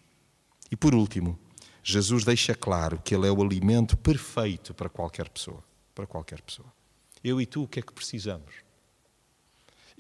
E 0.70 0.76
por 0.76 0.95
último, 0.95 1.36
Jesus 1.82 2.22
deixa 2.24 2.55
claro 2.55 3.03
que 3.03 3.12
Ele 3.12 3.26
é 3.26 3.32
o 3.32 3.43
alimento 3.43 3.97
perfeito 3.97 4.72
para 4.72 4.88
qualquer 4.88 5.28
pessoa. 5.28 5.64
Para 5.97 6.07
qualquer 6.07 6.41
pessoa. 6.43 6.72
Eu 7.24 7.41
e 7.41 7.45
tu, 7.45 7.64
o 7.64 7.68
que 7.68 7.80
é 7.80 7.82
que 7.82 7.93
precisamos? 7.93 8.69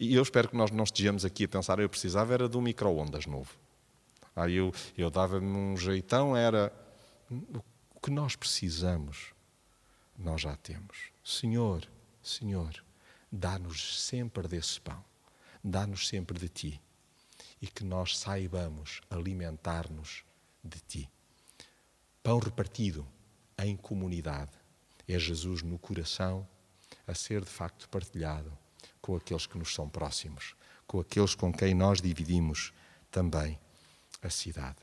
E 0.00 0.14
eu 0.14 0.22
espero 0.22 0.48
que 0.48 0.56
nós 0.56 0.70
não 0.70 0.84
estejamos 0.84 1.26
aqui 1.26 1.44
a 1.44 1.48
pensar, 1.48 1.78
eu 1.78 1.86
precisava 1.86 2.32
era 2.32 2.48
de 2.48 2.56
um 2.56 2.62
micro-ondas 2.62 3.26
novo. 3.26 3.54
Aí 4.34 4.54
eu, 4.54 4.72
eu 4.96 5.10
dava-me 5.10 5.46
um 5.46 5.76
jeitão, 5.76 6.34
era 6.34 6.72
o 7.30 8.00
que 8.00 8.10
nós 8.10 8.34
precisamos, 8.34 9.34
nós 10.18 10.40
já 10.40 10.56
temos. 10.56 11.10
Senhor, 11.22 11.86
Senhor, 12.22 12.82
dá-nos 13.30 14.02
sempre 14.02 14.48
desse 14.48 14.80
pão, 14.80 15.04
dá-nos 15.62 16.08
sempre 16.08 16.38
de 16.38 16.48
Ti 16.48 16.80
e 17.60 17.66
que 17.66 17.84
nós 17.84 18.16
saibamos 18.16 19.02
alimentar-nos 19.10 20.24
de 20.64 20.80
Ti. 20.80 21.10
Pão 22.22 22.38
repartido 22.38 23.06
em 23.58 23.76
comunidade 23.76 24.52
é 25.06 25.18
Jesus 25.18 25.60
no 25.60 25.78
coração 25.78 26.48
a 27.06 27.14
ser 27.14 27.44
de 27.44 27.50
facto 27.50 27.86
partilhado 27.90 28.50
com 29.10 29.16
aqueles 29.16 29.44
que 29.44 29.58
nos 29.58 29.74
são 29.74 29.88
próximos, 29.88 30.54
com 30.86 31.00
aqueles 31.00 31.34
com 31.34 31.52
quem 31.52 31.74
nós 31.74 32.00
dividimos 32.00 32.72
também 33.10 33.58
a 34.22 34.30
cidade. 34.30 34.76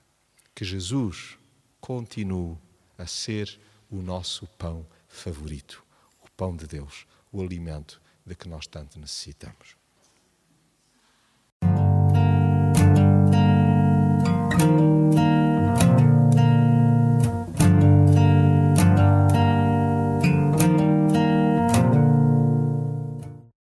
Que 0.54 0.66
Jesus 0.66 1.38
continue 1.80 2.58
a 2.98 3.08
ser 3.08 3.58
o 3.90 4.02
nosso 4.02 4.46
pão 4.58 4.86
favorito, 5.08 5.82
o 6.22 6.30
pão 6.32 6.58
de 6.58 6.68
Deus, 6.68 7.08
o 7.32 7.42
alimento 7.42 8.02
de 8.26 8.36
que 8.36 8.50
nós 8.50 8.68
tanto 8.68 9.00
necessitamos. 9.00 9.77